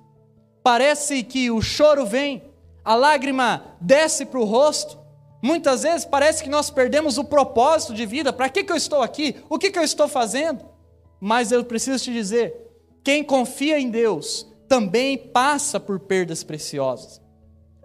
Parece 0.61 1.23
que 1.23 1.49
o 1.49 1.63
choro 1.63 2.05
vem, 2.05 2.43
a 2.85 2.93
lágrima 2.93 3.75
desce 3.81 4.23
para 4.23 4.39
o 4.39 4.45
rosto, 4.45 4.98
Muitas 5.41 5.83
vezes 5.83 6.05
parece 6.05 6.43
que 6.43 6.49
nós 6.49 6.69
perdemos 6.69 7.17
o 7.17 7.23
propósito 7.23 7.93
de 7.93 8.05
vida. 8.05 8.33
Para 8.33 8.49
que, 8.49 8.63
que 8.63 8.71
eu 8.71 8.75
estou 8.75 9.01
aqui? 9.01 9.35
O 9.49 9.57
que, 9.57 9.71
que 9.71 9.79
eu 9.79 9.83
estou 9.83 10.07
fazendo? 10.07 10.65
Mas 11.19 11.51
eu 11.51 11.63
preciso 11.63 12.03
te 12.03 12.11
dizer: 12.11 12.53
quem 13.03 13.23
confia 13.23 13.79
em 13.79 13.89
Deus 13.89 14.47
também 14.67 15.17
passa 15.17 15.79
por 15.79 15.99
perdas 15.99 16.43
preciosas. 16.43 17.21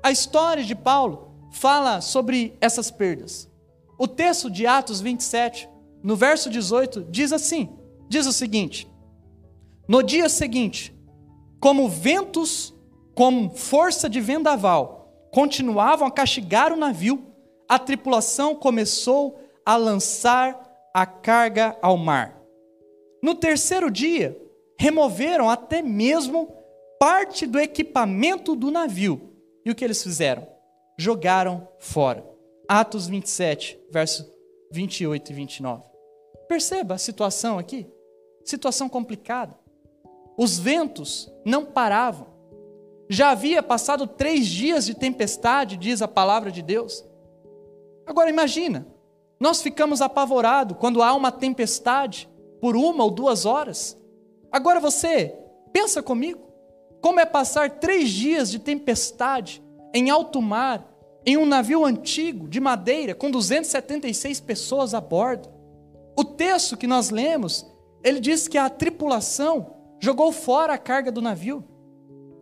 A 0.03 0.11
história 0.11 0.65
de 0.65 0.75
Paulo 0.75 1.49
fala 1.53 2.01
sobre 2.01 2.57
essas 2.61 2.91
perdas. 2.91 3.49
O 3.99 4.09
texto 4.09 4.51
de 4.51 4.67
Atos 4.67 5.01
27, 5.01 5.69
no 6.03 6.17
verso 6.17 6.51
18, 6.51 7.07
diz 7.09 7.33
assim: 7.33 7.69
diz 8.09 8.27
o 8.27 8.33
seguinte: 8.33 8.89
No 9.89 10.03
dia 10.03 10.29
seguinte, 10.29 10.95
como 11.61 11.89
ventos 11.89 12.75
com 13.15 13.49
força 13.51 14.09
de 14.09 14.21
vendaval, 14.21 15.29
continuavam 15.33 16.07
a 16.07 16.11
castigar 16.11 16.73
o 16.73 16.77
navio, 16.77 17.34
a 17.69 17.79
tripulação 17.79 18.55
começou 18.55 19.41
a 19.65 19.77
lançar 19.77 20.61
a 20.93 21.07
carga 21.07 21.77
ao 21.81 21.97
mar. 21.97 22.41
No 23.23 23.35
terceiro 23.35 23.91
dia, 23.91 24.39
removeram 24.79 25.49
até 25.49 25.81
mesmo 25.81 26.55
parte 26.99 27.47
do 27.47 27.59
equipamento 27.59 28.55
do 28.55 28.71
navio. 28.71 29.33
E 29.65 29.71
o 29.71 29.75
que 29.75 29.85
eles 29.85 30.03
fizeram? 30.03 30.47
Jogaram 30.99 31.67
fora. 31.79 32.25
Atos 32.69 33.07
27, 33.07 33.79
verso 33.91 34.31
28 34.71 35.31
e 35.31 35.35
29. 35.35 35.83
Perceba 36.49 36.95
a 36.95 36.99
situação 36.99 37.59
aqui. 37.59 37.87
Situação 38.45 38.89
complicada. 38.89 39.59
Os 40.37 40.59
ventos 40.59 41.33
não 41.45 41.65
paravam. 41.65 42.27
Já 43.09 43.31
havia 43.31 43.63
passado 43.63 44.07
três 44.07 44.47
dias 44.47 44.87
de 44.87 44.95
tempestade, 44.95 45.77
diz 45.77 46.03
a 46.03 46.09
palavra 46.09 46.51
de 46.51 46.63
Deus. 46.63 47.05
Agora 48.07 48.31
imagina, 48.31 48.87
nós 49.41 49.63
ficamos 49.63 50.01
apavorados 50.01 50.77
quando 50.79 51.03
há 51.03 51.15
uma 51.15 51.33
tempestade 51.33 52.29
por 52.61 52.77
uma 52.77 53.05
ou 53.05 53.11
duas 53.11 53.45
horas. 53.45 53.99
Agora 54.51 54.81
você, 54.81 55.35
pensa 55.73 56.03
comigo, 56.03 56.41
como 57.01 57.21
é 57.21 57.27
passar 57.27 57.79
três 57.79 58.11
dias 58.11 58.51
de 58.51 58.59
tempestade 58.59 59.63
em 59.93 60.11
alto 60.11 60.41
mar, 60.41 60.91
em 61.27 61.37
um 61.37 61.47
navio 61.47 61.85
antigo 61.85 62.49
de 62.49 62.61
madeira 62.61 63.15
com 63.15 63.31
276 63.31 64.41
pessoas 64.41 64.95
a 64.95 65.01
bordo. 65.01 65.49
O 66.17 66.25
texto 66.25 66.77
que 66.77 66.87
nós 66.87 67.11
lemos, 67.11 67.67
ele 68.03 68.21
diz 68.21 68.47
que 68.47 68.59
a 68.59 68.69
tripulação 68.69 69.75
jogou 70.01 70.31
fora 70.33 70.75
a 70.75 70.79
carga 70.79 71.11
do 71.11 71.23
navio. 71.23 71.65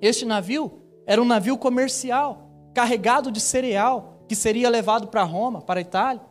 Este 0.00 0.24
navio 0.24 0.82
era 1.06 1.22
um 1.22 1.24
navio 1.24 1.56
comercial, 1.56 2.50
carregado 2.74 3.30
de 3.30 3.40
cereal, 3.40 4.11
que 4.32 4.36
seria 4.36 4.70
levado 4.70 5.08
para 5.08 5.24
Roma, 5.24 5.60
para 5.60 5.78
a 5.78 5.82
Itália. 5.82 6.22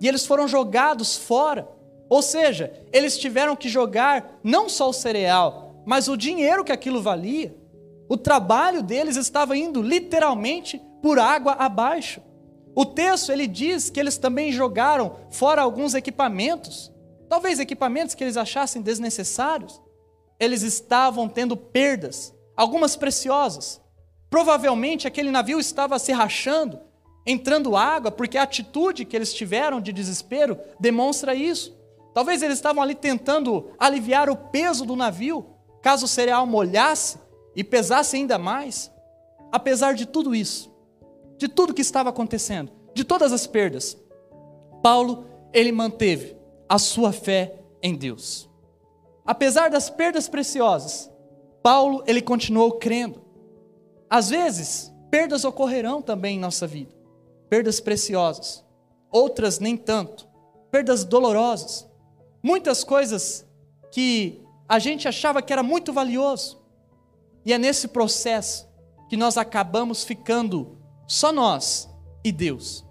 E 0.00 0.06
eles 0.06 0.24
foram 0.24 0.46
jogados 0.46 1.16
fora. 1.16 1.68
Ou 2.08 2.22
seja, 2.22 2.72
eles 2.92 3.18
tiveram 3.18 3.56
que 3.56 3.68
jogar 3.68 4.38
não 4.44 4.68
só 4.68 4.88
o 4.88 4.92
cereal, 4.92 5.82
mas 5.84 6.06
o 6.06 6.16
dinheiro 6.16 6.62
que 6.62 6.70
aquilo 6.70 7.02
valia. 7.02 7.52
O 8.08 8.16
trabalho 8.16 8.80
deles 8.80 9.16
estava 9.16 9.56
indo 9.56 9.82
literalmente 9.82 10.80
por 11.02 11.18
água 11.18 11.54
abaixo. 11.54 12.22
O 12.76 12.86
texto 12.86 13.32
ele 13.32 13.48
diz 13.48 13.90
que 13.90 13.98
eles 13.98 14.16
também 14.18 14.52
jogaram 14.52 15.16
fora 15.28 15.60
alguns 15.60 15.94
equipamentos, 15.94 16.92
talvez 17.28 17.58
equipamentos 17.58 18.14
que 18.14 18.22
eles 18.22 18.36
achassem 18.36 18.80
desnecessários. 18.80 19.82
Eles 20.38 20.62
estavam 20.62 21.28
tendo 21.28 21.56
perdas, 21.56 22.32
algumas 22.56 22.94
preciosas. 22.94 23.80
Provavelmente 24.30 25.08
aquele 25.08 25.32
navio 25.32 25.58
estava 25.58 25.98
se 25.98 26.12
rachando, 26.12 26.86
entrando 27.30 27.76
água, 27.76 28.10
porque 28.10 28.38
a 28.38 28.42
atitude 28.42 29.04
que 29.04 29.14
eles 29.14 29.34
tiveram 29.34 29.82
de 29.82 29.92
desespero 29.92 30.58
demonstra 30.80 31.34
isso. 31.34 31.76
Talvez 32.14 32.42
eles 32.42 32.56
estavam 32.56 32.82
ali 32.82 32.94
tentando 32.94 33.70
aliviar 33.78 34.30
o 34.30 34.36
peso 34.36 34.86
do 34.86 34.96
navio, 34.96 35.44
caso 35.82 36.06
o 36.06 36.08
cereal 36.08 36.46
molhasse 36.46 37.18
e 37.54 37.62
pesasse 37.62 38.16
ainda 38.16 38.38
mais, 38.38 38.90
apesar 39.52 39.92
de 39.92 40.06
tudo 40.06 40.34
isso, 40.34 40.74
de 41.36 41.48
tudo 41.48 41.74
que 41.74 41.82
estava 41.82 42.08
acontecendo, 42.08 42.72
de 42.94 43.04
todas 43.04 43.30
as 43.30 43.46
perdas, 43.46 43.98
Paulo, 44.82 45.26
ele 45.52 45.70
manteve 45.70 46.34
a 46.66 46.78
sua 46.78 47.12
fé 47.12 47.56
em 47.82 47.94
Deus. 47.94 48.48
Apesar 49.26 49.68
das 49.68 49.90
perdas 49.90 50.30
preciosas, 50.30 51.10
Paulo, 51.62 52.02
ele 52.06 52.22
continuou 52.22 52.72
crendo. 52.72 53.20
Às 54.08 54.30
vezes, 54.30 54.90
perdas 55.10 55.44
ocorrerão 55.44 56.00
também 56.00 56.36
em 56.36 56.40
nossa 56.40 56.66
vida, 56.66 56.97
perdas 57.48 57.80
preciosas, 57.80 58.64
outras 59.10 59.58
nem 59.58 59.76
tanto, 59.76 60.28
perdas 60.70 61.04
dolorosas, 61.04 61.88
muitas 62.42 62.84
coisas 62.84 63.46
que 63.90 64.42
a 64.68 64.78
gente 64.78 65.08
achava 65.08 65.40
que 65.40 65.52
era 65.52 65.62
muito 65.62 65.92
valioso, 65.92 66.58
e 67.44 67.52
é 67.52 67.58
nesse 67.58 67.88
processo 67.88 68.68
que 69.08 69.16
nós 69.16 69.38
acabamos 69.38 70.04
ficando 70.04 70.76
só 71.06 71.32
nós 71.32 71.88
e 72.22 72.30
Deus. 72.30 72.84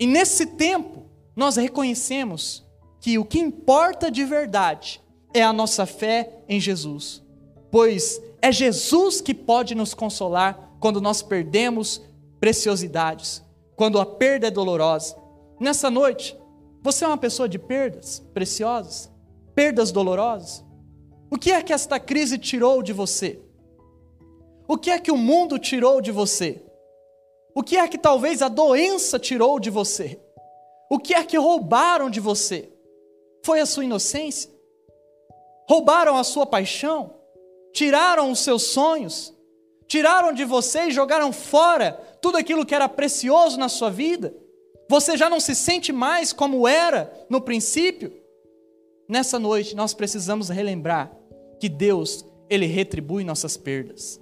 E 0.00 0.06
nesse 0.06 0.46
tempo, 0.46 1.08
nós 1.36 1.56
reconhecemos 1.56 2.66
que 3.00 3.18
o 3.18 3.24
que 3.24 3.38
importa 3.38 4.10
de 4.10 4.24
verdade 4.24 5.00
é 5.32 5.42
a 5.42 5.52
nossa 5.52 5.86
fé 5.86 6.42
em 6.48 6.58
Jesus, 6.58 7.22
pois 7.70 8.20
é 8.42 8.50
Jesus 8.50 9.20
que 9.20 9.34
pode 9.34 9.74
nos 9.74 9.94
consolar 9.94 10.72
quando 10.80 11.00
nós 11.00 11.22
perdemos 11.22 12.02
preciosidades, 12.40 13.43
quando 13.76 14.00
a 14.00 14.06
perda 14.06 14.46
é 14.46 14.50
dolorosa. 14.50 15.16
Nessa 15.60 15.90
noite, 15.90 16.38
você 16.82 17.04
é 17.04 17.08
uma 17.08 17.18
pessoa 17.18 17.48
de 17.48 17.58
perdas 17.58 18.20
preciosas, 18.32 19.10
perdas 19.54 19.90
dolorosas? 19.90 20.64
O 21.30 21.36
que 21.38 21.50
é 21.50 21.62
que 21.62 21.72
esta 21.72 21.98
crise 21.98 22.38
tirou 22.38 22.82
de 22.82 22.92
você? 22.92 23.40
O 24.68 24.78
que 24.78 24.90
é 24.90 24.98
que 24.98 25.10
o 25.10 25.16
mundo 25.16 25.58
tirou 25.58 26.00
de 26.00 26.12
você? 26.12 26.64
O 27.54 27.62
que 27.62 27.76
é 27.76 27.86
que 27.88 27.98
talvez 27.98 28.42
a 28.42 28.48
doença 28.48 29.18
tirou 29.18 29.58
de 29.58 29.70
você? 29.70 30.20
O 30.90 30.98
que 30.98 31.14
é 31.14 31.24
que 31.24 31.36
roubaram 31.36 32.08
de 32.08 32.20
você? 32.20 32.72
Foi 33.44 33.60
a 33.60 33.66
sua 33.66 33.84
inocência? 33.84 34.50
Roubaram 35.68 36.16
a 36.16 36.24
sua 36.24 36.46
paixão? 36.46 37.14
Tiraram 37.72 38.30
os 38.30 38.38
seus 38.38 38.62
sonhos? 38.62 39.33
Tiraram 39.86 40.32
de 40.32 40.44
você 40.44 40.84
e 40.84 40.90
jogaram 40.90 41.32
fora 41.32 41.92
tudo 42.20 42.36
aquilo 42.36 42.64
que 42.64 42.74
era 42.74 42.88
precioso 42.88 43.58
na 43.58 43.68
sua 43.68 43.90
vida? 43.90 44.34
Você 44.88 45.16
já 45.16 45.30
não 45.30 45.40
se 45.40 45.54
sente 45.54 45.92
mais 45.92 46.32
como 46.32 46.66
era 46.68 47.12
no 47.28 47.40
princípio? 47.40 48.12
Nessa 49.08 49.38
noite 49.38 49.74
nós 49.76 49.94
precisamos 49.94 50.48
relembrar 50.48 51.12
que 51.60 51.68
Deus, 51.68 52.24
ele 52.48 52.66
retribui 52.66 53.24
nossas 53.24 53.56
perdas. 53.56 54.20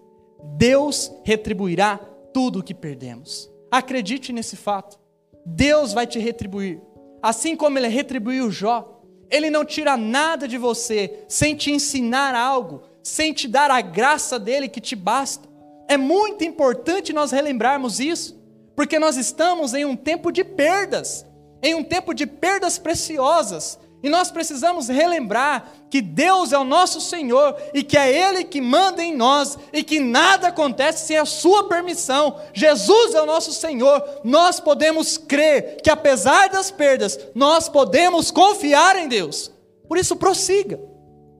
Deus 0.56 1.12
retribuirá 1.24 1.98
tudo 2.32 2.60
o 2.60 2.62
que 2.62 2.74
perdemos. 2.74 3.50
Acredite 3.70 4.32
nesse 4.32 4.56
fato. 4.56 4.98
Deus 5.44 5.92
vai 5.92 6.06
te 6.06 6.18
retribuir. 6.18 6.80
Assim 7.22 7.56
como 7.56 7.78
ele 7.78 7.88
retribuiu 7.88 8.50
Jó, 8.50 9.02
ele 9.30 9.50
não 9.50 9.64
tira 9.64 9.96
nada 9.96 10.46
de 10.46 10.58
você 10.58 11.24
sem 11.28 11.54
te 11.54 11.70
ensinar 11.70 12.34
algo, 12.34 12.82
sem 13.02 13.32
te 13.32 13.48
dar 13.48 13.70
a 13.70 13.80
graça 13.80 14.38
dele 14.38 14.68
que 14.68 14.80
te 14.80 14.94
basta. 14.94 15.48
É 15.92 15.98
muito 15.98 16.42
importante 16.42 17.12
nós 17.12 17.32
relembrarmos 17.32 18.00
isso, 18.00 18.42
porque 18.74 18.98
nós 18.98 19.18
estamos 19.18 19.74
em 19.74 19.84
um 19.84 19.94
tempo 19.94 20.32
de 20.32 20.42
perdas, 20.42 21.26
em 21.62 21.74
um 21.74 21.84
tempo 21.84 22.14
de 22.14 22.26
perdas 22.26 22.78
preciosas, 22.78 23.78
e 24.02 24.08
nós 24.08 24.30
precisamos 24.30 24.88
relembrar 24.88 25.70
que 25.90 26.00
Deus 26.00 26.50
é 26.50 26.56
o 26.56 26.64
nosso 26.64 26.98
Senhor 26.98 27.54
e 27.74 27.82
que 27.82 27.98
é 27.98 28.10
Ele 28.10 28.42
que 28.42 28.58
manda 28.58 29.04
em 29.04 29.14
nós 29.14 29.58
e 29.70 29.84
que 29.84 30.00
nada 30.00 30.48
acontece 30.48 31.08
sem 31.08 31.18
a 31.18 31.26
Sua 31.26 31.68
permissão. 31.68 32.40
Jesus 32.54 33.14
é 33.14 33.20
o 33.20 33.26
nosso 33.26 33.52
Senhor. 33.52 34.02
Nós 34.24 34.58
podemos 34.58 35.18
crer 35.18 35.76
que, 35.82 35.90
apesar 35.90 36.48
das 36.48 36.70
perdas, 36.70 37.18
nós 37.34 37.68
podemos 37.68 38.30
confiar 38.30 38.96
em 38.96 39.08
Deus. 39.08 39.52
Por 39.86 39.98
isso, 39.98 40.16
prossiga. 40.16 40.80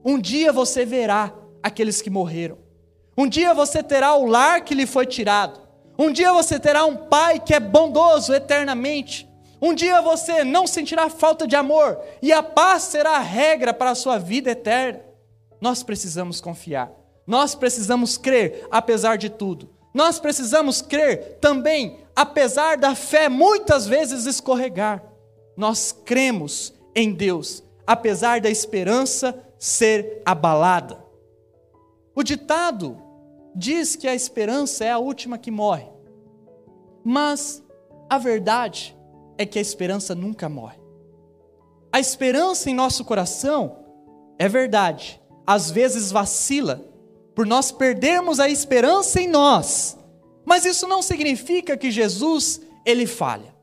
Um 0.05 0.19
dia 0.19 0.53
você 0.53 0.85
verá 0.85 1.33
aqueles 1.63 2.03
que 2.03 2.11
morreram. 2.11 2.62
Um 3.17 3.27
dia 3.27 3.53
você 3.53 3.83
terá 3.83 4.15
o 4.15 4.25
lar 4.25 4.61
que 4.61 4.73
lhe 4.73 4.85
foi 4.85 5.05
tirado. 5.05 5.61
Um 5.97 6.11
dia 6.11 6.33
você 6.33 6.59
terá 6.59 6.85
um 6.85 6.95
pai 6.95 7.39
que 7.39 7.53
é 7.53 7.59
bondoso 7.59 8.33
eternamente. 8.33 9.29
Um 9.61 9.73
dia 9.73 10.01
você 10.01 10.43
não 10.43 10.67
sentirá 10.67 11.09
falta 11.09 11.47
de 11.47 11.55
amor 11.55 11.99
e 12.21 12.33
a 12.33 12.43
paz 12.43 12.83
será 12.83 13.17
a 13.17 13.21
regra 13.21 13.73
para 13.73 13.91
a 13.91 13.95
sua 13.95 14.17
vida 14.17 14.51
eterna. 14.51 15.01
Nós 15.61 15.83
precisamos 15.83 16.41
confiar. 16.41 16.91
Nós 17.25 17.55
precisamos 17.55 18.17
crer 18.17 18.67
apesar 18.69 19.17
de 19.17 19.29
tudo. 19.29 19.69
Nós 19.93 20.19
precisamos 20.19 20.81
crer 20.81 21.37
também 21.39 21.99
apesar 22.15 22.77
da 22.77 22.95
fé 22.95 23.29
muitas 23.29 23.85
vezes 23.85 24.25
escorregar. 24.25 25.03
Nós 25.55 25.95
cremos 26.03 26.73
em 26.95 27.13
Deus 27.13 27.63
apesar 27.85 28.41
da 28.41 28.49
esperança 28.49 29.37
ser 29.57 30.21
abalada. 30.25 31.03
O 32.15 32.23
ditado 32.23 33.01
diz 33.55 33.95
que 33.95 34.07
a 34.07 34.15
esperança 34.15 34.83
é 34.83 34.91
a 34.91 34.97
última 34.97 35.37
que 35.37 35.51
morre. 35.51 35.87
Mas 37.03 37.63
a 38.09 38.17
verdade 38.17 38.97
é 39.37 39.45
que 39.45 39.59
a 39.59 39.61
esperança 39.61 40.15
nunca 40.15 40.47
morre. 40.47 40.79
A 41.91 41.99
esperança 41.99 42.69
em 42.69 42.73
nosso 42.73 43.05
coração 43.05 43.77
é 44.39 44.47
verdade, 44.47 45.21
às 45.45 45.69
vezes 45.69 46.11
vacila, 46.11 46.83
por 47.35 47.45
nós 47.45 47.71
perdermos 47.71 48.39
a 48.39 48.49
esperança 48.49 49.21
em 49.21 49.27
nós. 49.27 49.97
Mas 50.45 50.65
isso 50.65 50.87
não 50.87 51.01
significa 51.01 51.77
que 51.77 51.91
Jesus 51.91 52.61
ele 52.85 53.05
falha. 53.05 53.53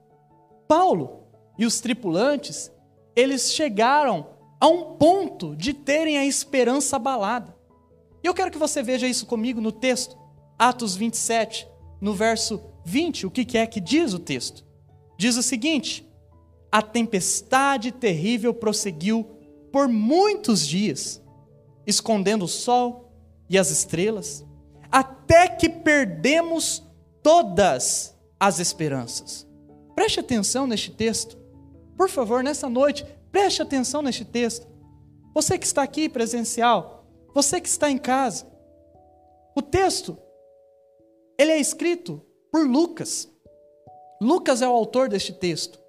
Paulo 0.67 1.25
e 1.59 1.67
os 1.67 1.81
tripulantes, 1.81 2.71
eles 3.15 3.53
chegaram 3.53 4.27
a 4.61 4.69
um 4.69 4.97
ponto 4.97 5.57
de 5.57 5.75
terem 5.75 6.19
a 6.19 6.25
esperança 6.25 6.97
abalada. 6.97 7.55
E 8.23 8.27
eu 8.27 8.35
quero 8.35 8.51
que 8.51 8.59
você 8.59 8.83
veja 8.83 9.07
isso 9.07 9.27
comigo 9.27 9.61
no 9.61 9.73
texto, 9.73 10.17
Atos 10.59 10.95
27, 10.95 11.67
no 12.01 12.15
verso 12.15 12.61
20, 12.85 13.27
o 13.27 13.31
que 13.31 13.57
é 13.57 13.67
que 13.67 13.81
diz 13.81 14.13
o 14.13 14.19
texto? 14.19 14.65
diz 15.21 15.37
o 15.37 15.43
seguinte: 15.43 16.11
a 16.73 16.81
tempestade 16.81 17.93
terrível 17.93 18.55
prosseguiu 18.55 19.25
por 19.71 19.87
muitos 19.87 20.67
dias, 20.67 21.23
escondendo 21.87 22.47
o 22.47 22.49
sol 22.49 23.13
e 23.49 23.59
as 23.59 23.71
estrelas, 23.71 24.45
até 24.91 25.47
que 25.47 25.69
perdemos 25.69 26.83
todas 27.23 28.17
as 28.39 28.59
esperanças. 28.59 29.47
Preste 29.95 30.21
atenção 30.21 30.67
neste 30.67 30.91
texto. 30.91 31.37
Por 31.97 32.09
favor, 32.09 32.43
nessa 32.43 32.69
noite, 32.69 33.05
preste 33.31 33.61
atenção 33.61 34.01
neste 34.01 34.25
texto. 34.25 34.67
Você 35.35 35.59
que 35.59 35.67
está 35.67 35.83
aqui 35.83 36.09
presencial, 36.09 37.00
você 37.35 37.61
que 37.61 37.69
está 37.69 37.91
em 37.91 37.99
casa. 37.99 38.47
O 39.57 39.63
texto 39.63 40.17
ele 41.41 41.53
é 41.53 41.59
escrito 41.59 42.21
por 42.53 42.69
Lucas. 42.69 43.27
Lucas 44.21 44.61
é 44.61 44.69
o 44.69 44.73
autor 44.73 45.09
deste 45.09 45.33
texto. 45.33 45.81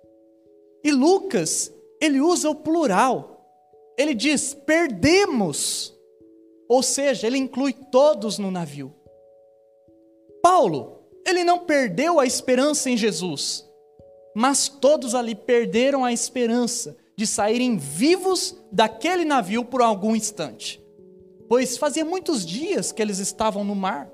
E 0.81 0.93
Lucas, 0.93 1.69
ele 2.01 2.21
usa 2.21 2.49
o 2.49 2.55
plural. 2.55 3.45
Ele 3.97 4.13
diz: 4.13 4.53
perdemos. 4.53 5.93
Ou 6.69 6.81
seja, 6.81 7.27
ele 7.27 7.37
inclui 7.37 7.73
todos 7.73 8.37
no 8.37 8.49
navio. 8.49 8.95
Paulo, 10.41 11.03
ele 11.27 11.43
não 11.43 11.59
perdeu 11.59 12.17
a 12.17 12.25
esperança 12.25 12.89
em 12.89 12.95
Jesus, 12.95 13.69
mas 14.33 14.69
todos 14.69 15.13
ali 15.13 15.35
perderam 15.35 16.05
a 16.05 16.13
esperança 16.13 16.95
de 17.17 17.27
saírem 17.27 17.77
vivos 17.77 18.55
daquele 18.71 19.25
navio 19.25 19.65
por 19.65 19.81
algum 19.81 20.15
instante. 20.15 20.80
Pois 21.51 21.77
fazia 21.77 22.05
muitos 22.05 22.45
dias 22.45 22.93
que 22.93 23.01
eles 23.01 23.19
estavam 23.19 23.65
no 23.65 23.75
mar, 23.75 24.09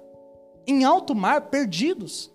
em 0.65 0.84
alto 0.84 1.13
mar, 1.13 1.52
perdidos. 1.52 2.34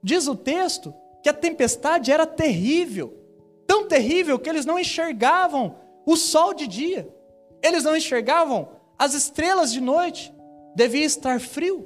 Diz 0.00 0.28
o 0.28 0.36
texto 0.36 0.94
que 1.20 1.28
a 1.28 1.32
tempestade 1.32 2.12
era 2.12 2.24
terrível, 2.24 3.12
tão 3.66 3.88
terrível 3.88 4.38
que 4.38 4.48
eles 4.48 4.64
não 4.64 4.78
enxergavam 4.78 5.74
o 6.06 6.16
sol 6.16 6.54
de 6.54 6.68
dia, 6.68 7.12
eles 7.60 7.82
não 7.82 7.96
enxergavam 7.96 8.68
as 8.96 9.14
estrelas 9.14 9.72
de 9.72 9.80
noite, 9.80 10.32
devia 10.76 11.04
estar 11.04 11.40
frio, 11.40 11.84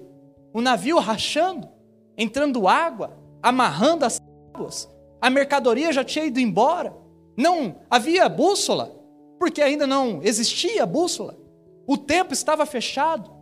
o 0.52 0.60
navio 0.60 0.98
rachando, 0.98 1.66
entrando 2.14 2.68
água, 2.68 3.16
amarrando 3.42 4.04
as 4.04 4.20
águas, 4.52 4.86
a 5.18 5.30
mercadoria 5.30 5.94
já 5.94 6.04
tinha 6.04 6.26
ido 6.26 6.38
embora, 6.38 6.94
não 7.38 7.76
havia 7.88 8.28
bússola, 8.28 8.94
porque 9.38 9.62
ainda 9.62 9.86
não 9.86 10.20
existia 10.22 10.84
bússola, 10.84 11.39
o 11.90 11.98
tempo 11.98 12.32
estava 12.32 12.64
fechado, 12.64 13.32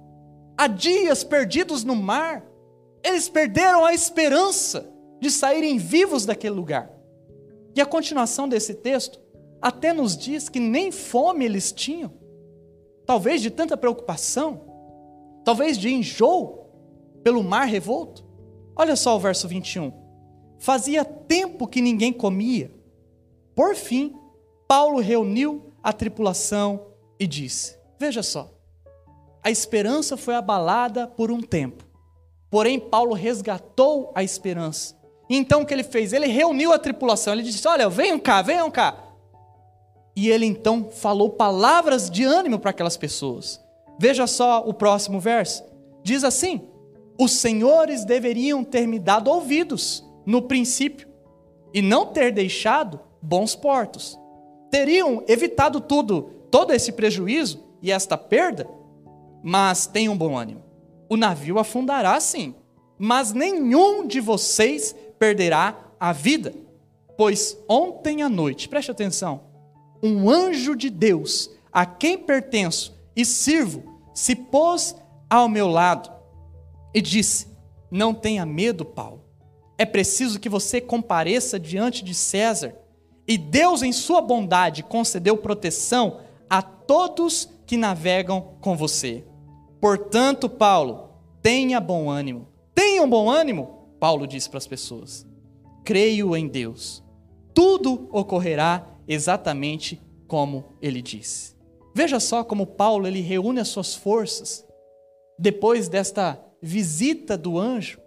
há 0.57 0.67
dias 0.67 1.23
perdidos 1.23 1.85
no 1.85 1.95
mar, 1.95 2.51
eles 3.05 3.29
perderam 3.29 3.85
a 3.85 3.93
esperança 3.93 4.91
de 5.21 5.31
saírem 5.31 5.77
vivos 5.77 6.25
daquele 6.25 6.55
lugar. 6.55 6.91
E 7.77 7.81
a 7.83 7.85
continuação 7.85 8.49
desse 8.49 8.73
texto 8.73 9.21
até 9.61 9.93
nos 9.93 10.17
diz 10.17 10.49
que 10.49 10.59
nem 10.59 10.91
fome 10.91 11.45
eles 11.45 11.71
tinham, 11.73 12.11
talvez 13.05 13.43
de 13.43 13.51
tanta 13.51 13.77
preocupação, 13.77 14.63
talvez 15.45 15.77
de 15.77 15.93
enjoo 15.93 16.71
pelo 17.23 17.45
mar 17.45 17.67
revolto. 17.67 18.25
Olha 18.75 18.97
só 18.97 19.15
o 19.15 19.21
verso 19.21 19.47
21. 19.47 19.93
Fazia 20.59 21.05
tempo 21.05 21.69
que 21.69 21.83
ninguém 21.83 22.15
comia. 22.15 22.73
Por 23.55 23.75
fim, 23.75 24.15
Paulo 24.67 25.01
reuniu 25.01 25.71
a 25.83 25.93
tripulação 25.93 26.87
e 27.21 27.27
disse: 27.27 27.78
Veja 27.99 28.23
só, 28.23 28.51
a 29.43 29.51
esperança 29.51 30.17
foi 30.17 30.35
abalada 30.35 31.07
por 31.07 31.33
um 31.33 31.41
tempo, 31.41 31.85
porém 32.51 32.79
Paulo 32.79 33.15
resgatou 33.15 34.13
a 34.15 34.23
esperança. 34.23 34.97
E 35.29 35.37
então 35.37 35.63
o 35.63 35.67
que 35.67 35.75
ele 35.75 35.83
fez? 35.83 36.13
Ele 36.13 36.27
reuniu 36.27 36.73
a 36.73 36.79
tripulação, 36.79 37.33
ele 37.33 37.43
disse: 37.43 37.67
Olha, 37.67 37.89
venham 37.89 38.19
cá, 38.19 38.41
venham 38.41 38.71
cá. 38.71 39.05
E 40.17 40.31
ele 40.31 40.47
então 40.47 40.91
falou 40.91 41.31
palavras 41.31 42.11
de 42.11 42.25
ânimo 42.25 42.59
para 42.59 42.71
aquelas 42.71 42.97
pessoas. 42.97 43.61
Veja 43.99 44.27
só 44.27 44.67
o 44.67 44.73
próximo 44.73 45.21
verso. 45.21 45.65
Diz 46.03 46.25
assim: 46.25 46.69
Os 47.19 47.33
senhores 47.33 48.05
deveriam 48.05 48.65
ter 48.65 48.87
me 48.87 48.99
dado 48.99 49.29
ouvidos 49.29 50.05
no 50.25 50.43
princípio 50.43 51.09
e 51.75 51.83
não 51.83 52.07
ter 52.07 52.33
deixado 52.33 53.01
bons 53.21 53.55
portos. 53.55 54.19
Teriam 54.71 55.25
evitado 55.27 55.81
tudo, 55.81 56.31
todo 56.51 56.73
esse 56.73 56.93
prejuízo 56.93 57.68
e 57.83 57.91
esta 57.91 58.17
perda, 58.17 58.69
mas 59.43 59.87
tenham 59.87 60.17
bom 60.17 60.37
ânimo. 60.37 60.63
O 61.09 61.17
navio 61.17 61.59
afundará 61.59 62.19
sim, 62.21 62.55
mas 62.99 63.33
nenhum 63.33 64.07
de 64.07 64.21
vocês 64.21 64.95
perderá 65.19 65.77
a 65.99 66.13
vida. 66.13 66.55
Pois 67.17 67.59
ontem 67.69 68.23
à 68.23 68.29
noite, 68.29 68.69
preste 68.69 68.91
atenção, 68.91 69.41
um 70.03 70.31
anjo 70.31 70.77
de 70.77 70.91
Deus, 70.91 71.51
a 71.73 71.85
quem 71.85 72.19
pertenço 72.19 72.97
e 73.17 73.25
sirvo, 73.25 74.01
se 74.15 74.35
pôs 74.35 74.95
ao 75.29 75.49
meu 75.49 75.69
lado 75.69 76.11
e 76.95 77.01
disse: 77.01 77.49
Não 77.91 78.15
tenha 78.15 78.47
medo, 78.47 78.85
Paulo. 78.85 79.25
É 79.77 79.87
preciso 79.87 80.41
que 80.41 80.49
você 80.49 80.81
compareça 80.81 81.59
diante 81.59 82.03
de 82.03 82.15
César. 82.15 82.75
E 83.27 83.37
Deus, 83.37 83.83
em 83.83 83.93
sua 83.93 84.21
bondade, 84.21 84.83
concedeu 84.83 85.37
proteção 85.37 86.21
a 86.49 86.63
todos 86.63 87.49
que 87.69 87.77
navegam 87.77 88.57
com 88.63 88.75
você. 88.75 89.27
Portanto, 89.79 90.49
Paulo, 90.49 91.11
tenha 91.43 91.79
bom 91.79 92.11
ânimo. 92.11 92.49
Tenha 92.75 93.03
um 93.03 93.09
bom 93.09 93.31
ânimo, 93.31 93.91
Paulo 94.01 94.27
disse 94.27 94.49
para 94.49 94.57
as 94.57 94.67
pessoas. 94.67 95.27
Creio 95.85 96.35
em 96.35 96.49
Deus. 96.49 97.05
Tudo 97.55 98.09
ocorrerá 98.11 98.87
exatamente 99.07 100.01
como 100.27 100.65
ele 100.81 101.03
disse. 101.03 101.55
Veja 101.95 102.19
só 102.19 102.43
como 102.43 102.67
Paulo 102.67 103.07
ele 103.07 103.21
reúne 103.21 103.61
as 103.61 103.69
suas 103.69 103.95
forças 103.95 104.67
depois 105.39 105.89
desta 105.89 106.43
visita 106.63 107.37
do 107.37 107.59
anjo. 107.59 108.01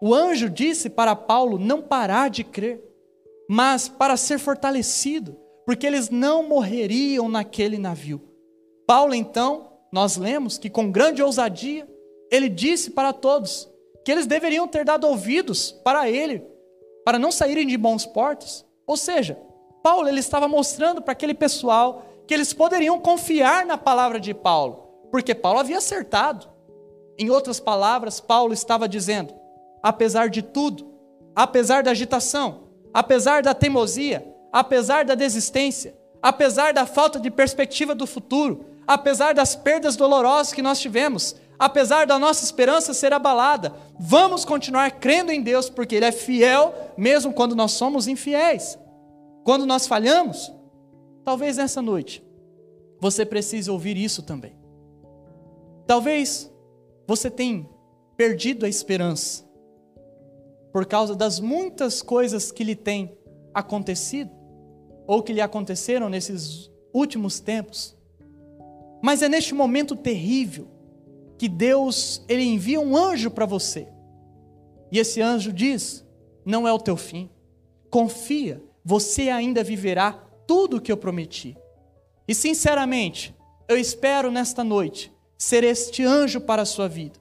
O 0.00 0.14
anjo 0.14 0.48
disse 0.48 0.88
para 0.88 1.16
Paulo 1.16 1.58
não 1.58 1.82
parar 1.82 2.30
de 2.30 2.44
crer, 2.44 2.80
mas 3.48 3.88
para 3.88 4.16
ser 4.16 4.38
fortalecido, 4.38 5.36
porque 5.64 5.86
eles 5.86 6.08
não 6.08 6.48
morreriam 6.48 7.28
naquele 7.28 7.78
navio. 7.78 8.25
Paulo 8.86 9.14
então, 9.14 9.72
nós 9.90 10.16
lemos 10.16 10.58
que 10.58 10.70
com 10.70 10.90
grande 10.90 11.22
ousadia, 11.22 11.88
ele 12.30 12.48
disse 12.48 12.90
para 12.90 13.12
todos 13.12 13.68
que 14.04 14.12
eles 14.12 14.26
deveriam 14.26 14.68
ter 14.68 14.84
dado 14.84 15.06
ouvidos 15.06 15.72
para 15.72 16.08
ele, 16.08 16.44
para 17.04 17.18
não 17.18 17.32
saírem 17.32 17.66
de 17.66 17.76
bons 17.76 18.06
portos. 18.06 18.64
Ou 18.86 18.96
seja, 18.96 19.38
Paulo 19.82 20.08
ele 20.08 20.20
estava 20.20 20.46
mostrando 20.46 21.02
para 21.02 21.12
aquele 21.12 21.34
pessoal 21.34 22.04
que 22.26 22.34
eles 22.34 22.52
poderiam 22.52 23.00
confiar 23.00 23.66
na 23.66 23.76
palavra 23.76 24.20
de 24.20 24.32
Paulo, 24.34 25.08
porque 25.10 25.34
Paulo 25.34 25.60
havia 25.60 25.78
acertado. 25.78 26.48
Em 27.18 27.30
outras 27.30 27.58
palavras, 27.58 28.20
Paulo 28.20 28.52
estava 28.52 28.88
dizendo: 28.88 29.34
apesar 29.82 30.28
de 30.28 30.42
tudo, 30.42 30.92
apesar 31.34 31.82
da 31.82 31.92
agitação, 31.92 32.64
apesar 32.92 33.42
da 33.42 33.54
teimosia, 33.54 34.26
apesar 34.52 35.04
da 35.04 35.14
desistência, 35.14 35.96
apesar 36.22 36.72
da 36.72 36.86
falta 36.86 37.18
de 37.18 37.30
perspectiva 37.30 37.94
do 37.94 38.06
futuro, 38.06 38.75
apesar 38.86 39.34
das 39.34 39.56
perdas 39.56 39.96
dolorosas 39.96 40.52
que 40.52 40.62
nós 40.62 40.78
tivemos, 40.80 41.36
apesar 41.58 42.06
da 42.06 42.18
nossa 42.18 42.44
esperança 42.44 42.94
ser 42.94 43.12
abalada, 43.12 43.74
vamos 43.98 44.44
continuar 44.44 44.90
crendo 44.92 45.32
em 45.32 45.42
Deus, 45.42 45.68
porque 45.68 45.96
Ele 45.96 46.04
é 46.04 46.12
fiel, 46.12 46.74
mesmo 46.96 47.32
quando 47.32 47.56
nós 47.56 47.72
somos 47.72 48.06
infiéis. 48.06 48.78
Quando 49.44 49.66
nós 49.66 49.86
falhamos, 49.86 50.52
talvez 51.24 51.56
nessa 51.56 51.80
noite 51.80 52.24
você 53.00 53.26
precise 53.26 53.70
ouvir 53.70 53.96
isso 53.96 54.22
também. 54.22 54.56
Talvez 55.86 56.50
você 57.06 57.30
tenha 57.30 57.68
perdido 58.16 58.66
a 58.66 58.68
esperança 58.68 59.44
por 60.72 60.84
causa 60.84 61.14
das 61.14 61.38
muitas 61.40 62.02
coisas 62.02 62.50
que 62.50 62.64
lhe 62.64 62.74
têm 62.74 63.16
acontecido 63.54 64.30
ou 65.06 65.22
que 65.22 65.32
lhe 65.32 65.40
aconteceram 65.40 66.08
nesses 66.08 66.70
últimos 66.92 67.40
tempos. 67.40 67.95
Mas 69.02 69.22
é 69.22 69.28
neste 69.28 69.54
momento 69.54 69.94
terrível 69.94 70.68
que 71.38 71.48
Deus 71.48 72.24
ele 72.28 72.44
envia 72.44 72.80
um 72.80 72.96
anjo 72.96 73.30
para 73.30 73.46
você. 73.46 73.88
E 74.90 74.98
esse 74.98 75.20
anjo 75.20 75.52
diz: 75.52 76.04
"Não 76.44 76.66
é 76.66 76.72
o 76.72 76.78
teu 76.78 76.96
fim. 76.96 77.30
Confia 77.90 78.62
você 78.84 79.30
ainda 79.30 79.64
viverá 79.64 80.12
tudo 80.46 80.76
o 80.76 80.80
que 80.80 80.92
eu 80.92 80.96
prometi. 80.96 81.56
E 82.28 82.34
sinceramente, 82.34 83.34
eu 83.68 83.76
espero 83.76 84.30
nesta 84.30 84.62
noite 84.62 85.12
ser 85.36 85.64
este 85.64 86.04
anjo 86.04 86.40
para 86.40 86.62
a 86.62 86.66
sua 86.66 86.88
vida. 86.88 87.18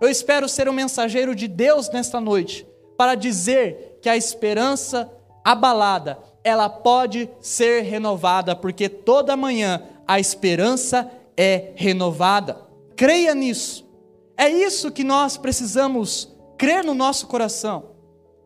Eu 0.00 0.08
espero 0.08 0.48
ser 0.48 0.68
um 0.68 0.72
mensageiro 0.72 1.32
de 1.34 1.46
Deus 1.46 1.90
nesta 1.90 2.20
noite 2.20 2.66
para 2.98 3.14
dizer 3.14 3.98
que 4.02 4.08
a 4.08 4.16
esperança 4.16 5.08
abalada, 5.44 6.18
ela 6.42 6.68
pode 6.68 7.30
ser 7.40 7.82
renovada, 7.82 8.56
porque 8.56 8.88
toda 8.88 9.36
manhã 9.36 9.82
a 10.10 10.18
esperança 10.18 11.08
é 11.36 11.70
renovada. 11.76 12.66
Creia 12.96 13.32
nisso. 13.32 13.88
É 14.36 14.48
isso 14.48 14.90
que 14.90 15.04
nós 15.04 15.36
precisamos 15.36 16.36
crer 16.58 16.82
no 16.82 16.94
nosso 16.94 17.28
coração. 17.28 17.92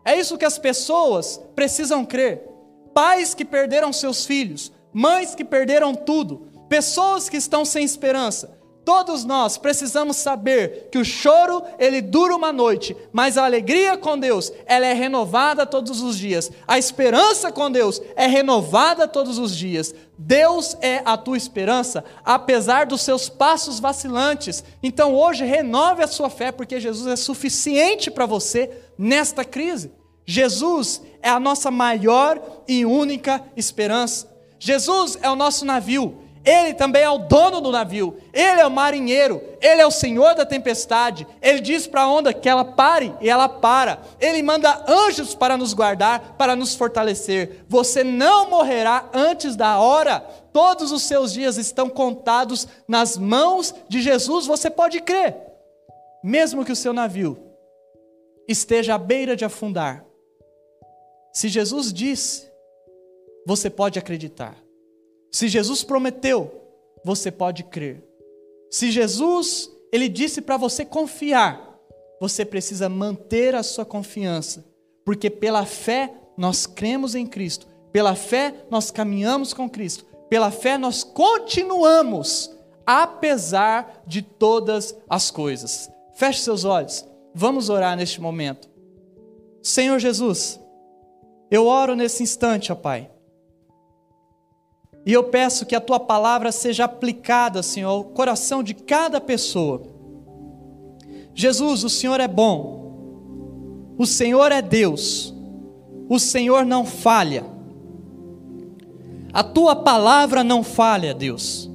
É 0.05 0.15
isso 0.15 0.37
que 0.37 0.45
as 0.45 0.59
pessoas 0.59 1.41
precisam 1.57 2.05
crer. 2.05 2.47
Pais 2.93 3.33
que 3.33 3.47
perderam 3.47 3.95
seus 3.95 4.27
filhos, 4.27 4.71
mães 4.93 5.35
que 5.35 5.43
perderam 5.43 5.95
tudo, 5.95 6.47
pessoas 6.69 7.31
que 7.31 7.39
estão 7.39 7.65
sem 7.65 7.83
esperança. 7.83 8.59
Todos 8.85 9.24
nós 9.24 9.57
precisamos 9.57 10.16
saber 10.18 10.89
que 10.93 10.99
o 10.99 11.05
choro, 11.05 11.62
ele 11.78 12.03
dura 12.03 12.37
uma 12.37 12.53
noite, 12.53 12.95
mas 13.12 13.39
a 13.39 13.45
alegria 13.45 13.97
com 13.97 14.18
Deus, 14.18 14.53
ela 14.66 14.85
é 14.85 14.93
renovada 14.93 15.64
todos 15.64 16.03
os 16.03 16.18
dias. 16.18 16.51
A 16.68 16.78
esperança 16.78 17.51
com 17.51 17.70
Deus 17.70 18.03
é 18.14 18.26
renovada 18.26 19.09
todos 19.09 19.39
os 19.39 19.57
dias. 19.57 19.95
Deus 20.18 20.76
é 20.82 21.01
a 21.05 21.16
tua 21.16 21.37
esperança, 21.37 22.05
apesar 22.22 22.85
dos 22.85 23.01
seus 23.01 23.28
passos 23.28 23.80
vacilantes. 23.80 24.62
Então 24.82 25.14
hoje 25.14 25.45
renove 25.45 26.03
a 26.03 26.07
sua 26.07 26.28
fé, 26.28 26.53
porque 26.53 26.78
Jesus 26.78 27.07
é 27.07 27.16
suficiente 27.16 28.11
para 28.11 28.26
você 28.26 28.70
nesta 28.99 29.45
crise. 29.45 29.91
Jesus 30.26 31.03
é 31.22 31.30
a 31.30 31.41
nossa 31.41 31.70
maior 31.70 32.41
e 32.68 32.85
única 32.85 33.43
esperança. 33.57 34.32
Jesus 34.59 35.18
é 35.20 35.28
o 35.28 35.37
nosso 35.37 35.64
navio, 35.64 36.18
Ele 36.45 36.74
também 36.74 37.03
é 37.03 37.11
o 37.11 37.18
dono 37.18 37.59
do 37.61 37.72
navio, 37.72 38.18
ele 38.30 38.61
é 38.61 38.66
o 38.66 38.70
marinheiro, 38.70 39.40
ele 39.62 39.80
é 39.80 39.86
o 39.86 39.90
senhor 39.90 40.34
da 40.34 40.45
tempestade. 40.45 41.26
Ele 41.40 41.59
diz 41.59 41.86
para 41.86 42.03
a 42.03 42.09
onda 42.09 42.34
que 42.34 42.49
ela 42.49 42.64
pare 42.64 43.14
e 43.20 43.30
ela 43.30 43.49
para. 43.49 44.03
Ele 44.20 44.42
manda 44.42 44.84
anjos 44.86 45.34
para 45.34 45.57
nos 45.57 45.72
guardar, 45.72 46.34
para 46.36 46.55
nos 46.55 46.74
fortalecer. 46.74 47.64
Você 47.66 48.05
não 48.05 48.51
morrerá 48.51 49.09
antes 49.14 49.57
da 49.57 49.78
hora. 49.78 50.20
Todos 50.53 50.92
os 50.92 51.03
seus 51.05 51.32
dias 51.32 51.57
estão 51.57 51.88
contados 51.88 52.68
nas 52.86 53.16
mãos 53.16 53.74
de 53.88 54.03
Jesus, 54.03 54.47
você 54.47 54.68
pode 54.68 55.01
crer. 55.01 55.34
Mesmo 56.22 56.64
que 56.64 56.72
o 56.72 56.76
seu 56.76 56.92
navio 56.92 57.38
esteja 58.47 58.95
à 58.95 58.99
beira 58.99 59.34
de 59.34 59.45
afundar, 59.45 60.05
se 61.32 61.49
Jesus 61.49 61.92
disse, 61.92 62.49
você 63.47 63.68
pode 63.68 63.99
acreditar. 63.99 64.64
Se 65.35 65.49
Jesus 65.49 65.82
prometeu, 65.82 66.62
você 67.05 67.28
pode 67.28 67.64
crer. 67.64 68.05
Se 68.70 68.93
Jesus, 68.93 69.68
ele 69.91 70.09
disse 70.09 70.41
para 70.41 70.57
você 70.57 70.85
confiar, 70.85 71.76
você 72.20 72.45
precisa 72.45 72.89
manter 72.89 73.53
a 73.53 73.64
sua 73.64 73.85
confiança, 73.85 74.64
porque 75.05 75.28
pela 75.28 75.66
fé 75.66 76.14
nós 76.37 76.66
cremos 76.66 77.16
em 77.16 77.26
Cristo, 77.26 77.66
pela 77.91 78.14
fé 78.14 78.55
nós 78.70 78.93
caminhamos 78.93 79.53
com 79.53 79.68
Cristo, 79.68 80.07
pela 80.30 80.53
fé 80.53 80.78
nós 80.78 81.03
continuamos, 81.03 82.57
apesar 82.87 84.05
de 84.07 84.22
todas 84.22 84.97
as 85.11 85.32
coisas. 85.32 85.91
Feche 86.14 86.43
seus 86.43 86.64
olhos, 86.64 87.05
vamos 87.35 87.68
orar 87.68 87.97
neste 87.97 88.20
momento. 88.20 88.70
Senhor 89.61 89.99
Jesus, 89.99 90.61
eu 91.51 91.66
oro 91.66 91.97
nesse 91.97 92.22
instante, 92.22 92.70
ó 92.70 92.76
Pai 92.76 93.11
e 95.07 95.13
eu 95.13 95.25
peço 95.25 95.67
que 95.67 95.75
a 95.75 95.81
tua 95.81 96.01
palavra 96.01 96.51
seja 96.51 96.85
aplicada, 96.85 97.63
Senhor, 97.63 97.91
ao 97.91 98.05
coração 98.05 98.63
de 98.63 98.73
cada 98.73 99.21
pessoa. 99.21 99.83
Jesus, 101.35 101.85
o 101.85 101.91
Senhor 101.91 102.21
é 102.21 102.29
bom, 102.29 103.95
o 103.99 104.07
Senhor 104.07 104.51
é 104.51 104.63
Deus, 104.63 105.35
o 106.09 106.19
Senhor 106.19 106.65
não 106.65 106.87
falha. 106.87 107.45
A 109.33 109.43
tua 109.43 109.75
palavra 109.77 110.45
não 110.45 110.63
falha, 110.63 111.13
Deus. 111.13 111.71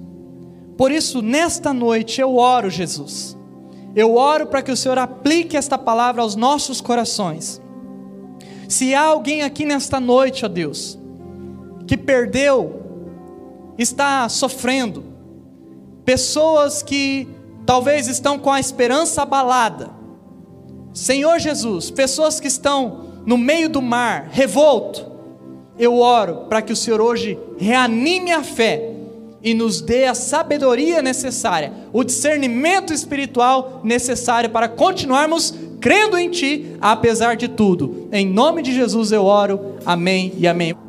Por 0.78 0.92
isso, 0.92 1.22
nesta 1.22 1.74
noite 1.74 2.22
eu 2.22 2.38
oro, 2.38 2.70
Jesus. 2.70 3.38
Eu 3.96 4.16
oro 4.16 4.48
para 4.48 4.62
que 4.62 4.72
o 4.72 4.78
Senhor 4.78 4.98
aplique 4.98 5.58
esta 5.58 5.78
palavra 5.78 6.22
aos 6.22 6.36
nossos 6.36 6.80
corações. 6.80 7.62
Se 8.68 8.96
há 8.96 9.02
alguém 9.02 9.42
aqui 9.42 9.66
nesta 9.66 10.00
noite, 10.00 10.46
ó 10.46 10.48
Deus, 10.48 10.98
que 11.86 11.98
perdeu 11.98 12.79
está 13.84 14.28
sofrendo, 14.28 15.04
pessoas 16.04 16.84
que 16.84 17.28
talvez 17.66 18.08
estão 18.08 18.38
com 18.38 18.52
a 18.52 18.60
esperança 18.60 19.22
abalada. 19.22 19.92
Senhor 20.94 21.40
Jesus, 21.40 21.90
pessoas 21.90 22.40
que 22.40 22.48
estão 22.48 23.22
no 23.26 23.38
meio 23.38 23.70
do 23.70 23.82
mar, 23.82 24.28
revolto, 24.32 25.06
eu 25.78 25.98
oro 25.98 26.46
para 26.50 26.62
que 26.62 26.74
o 26.74 26.76
Senhor 26.76 27.00
hoje 27.00 27.40
reanime 27.58 28.32
a 28.32 28.44
fé 28.44 28.92
e 29.42 29.54
nos 29.54 29.82
dê 29.82 30.06
a 30.06 30.14
sabedoria 30.14 31.02
necessária, 31.02 31.72
o 31.94 32.04
discernimento 32.04 32.94
espiritual 32.94 33.80
necessário 33.84 34.50
para 34.50 34.68
continuarmos 34.68 35.54
crendo 35.80 36.18
em 36.18 36.30
Ti, 36.30 36.76
apesar 36.82 37.36
de 37.36 37.48
tudo. 37.48 38.10
Em 38.12 38.28
nome 38.28 38.62
de 38.62 38.74
Jesus 38.74 39.12
eu 39.12 39.24
oro. 39.24 39.76
Amém 39.86 40.34
e 40.38 40.48
amém. 40.48 40.89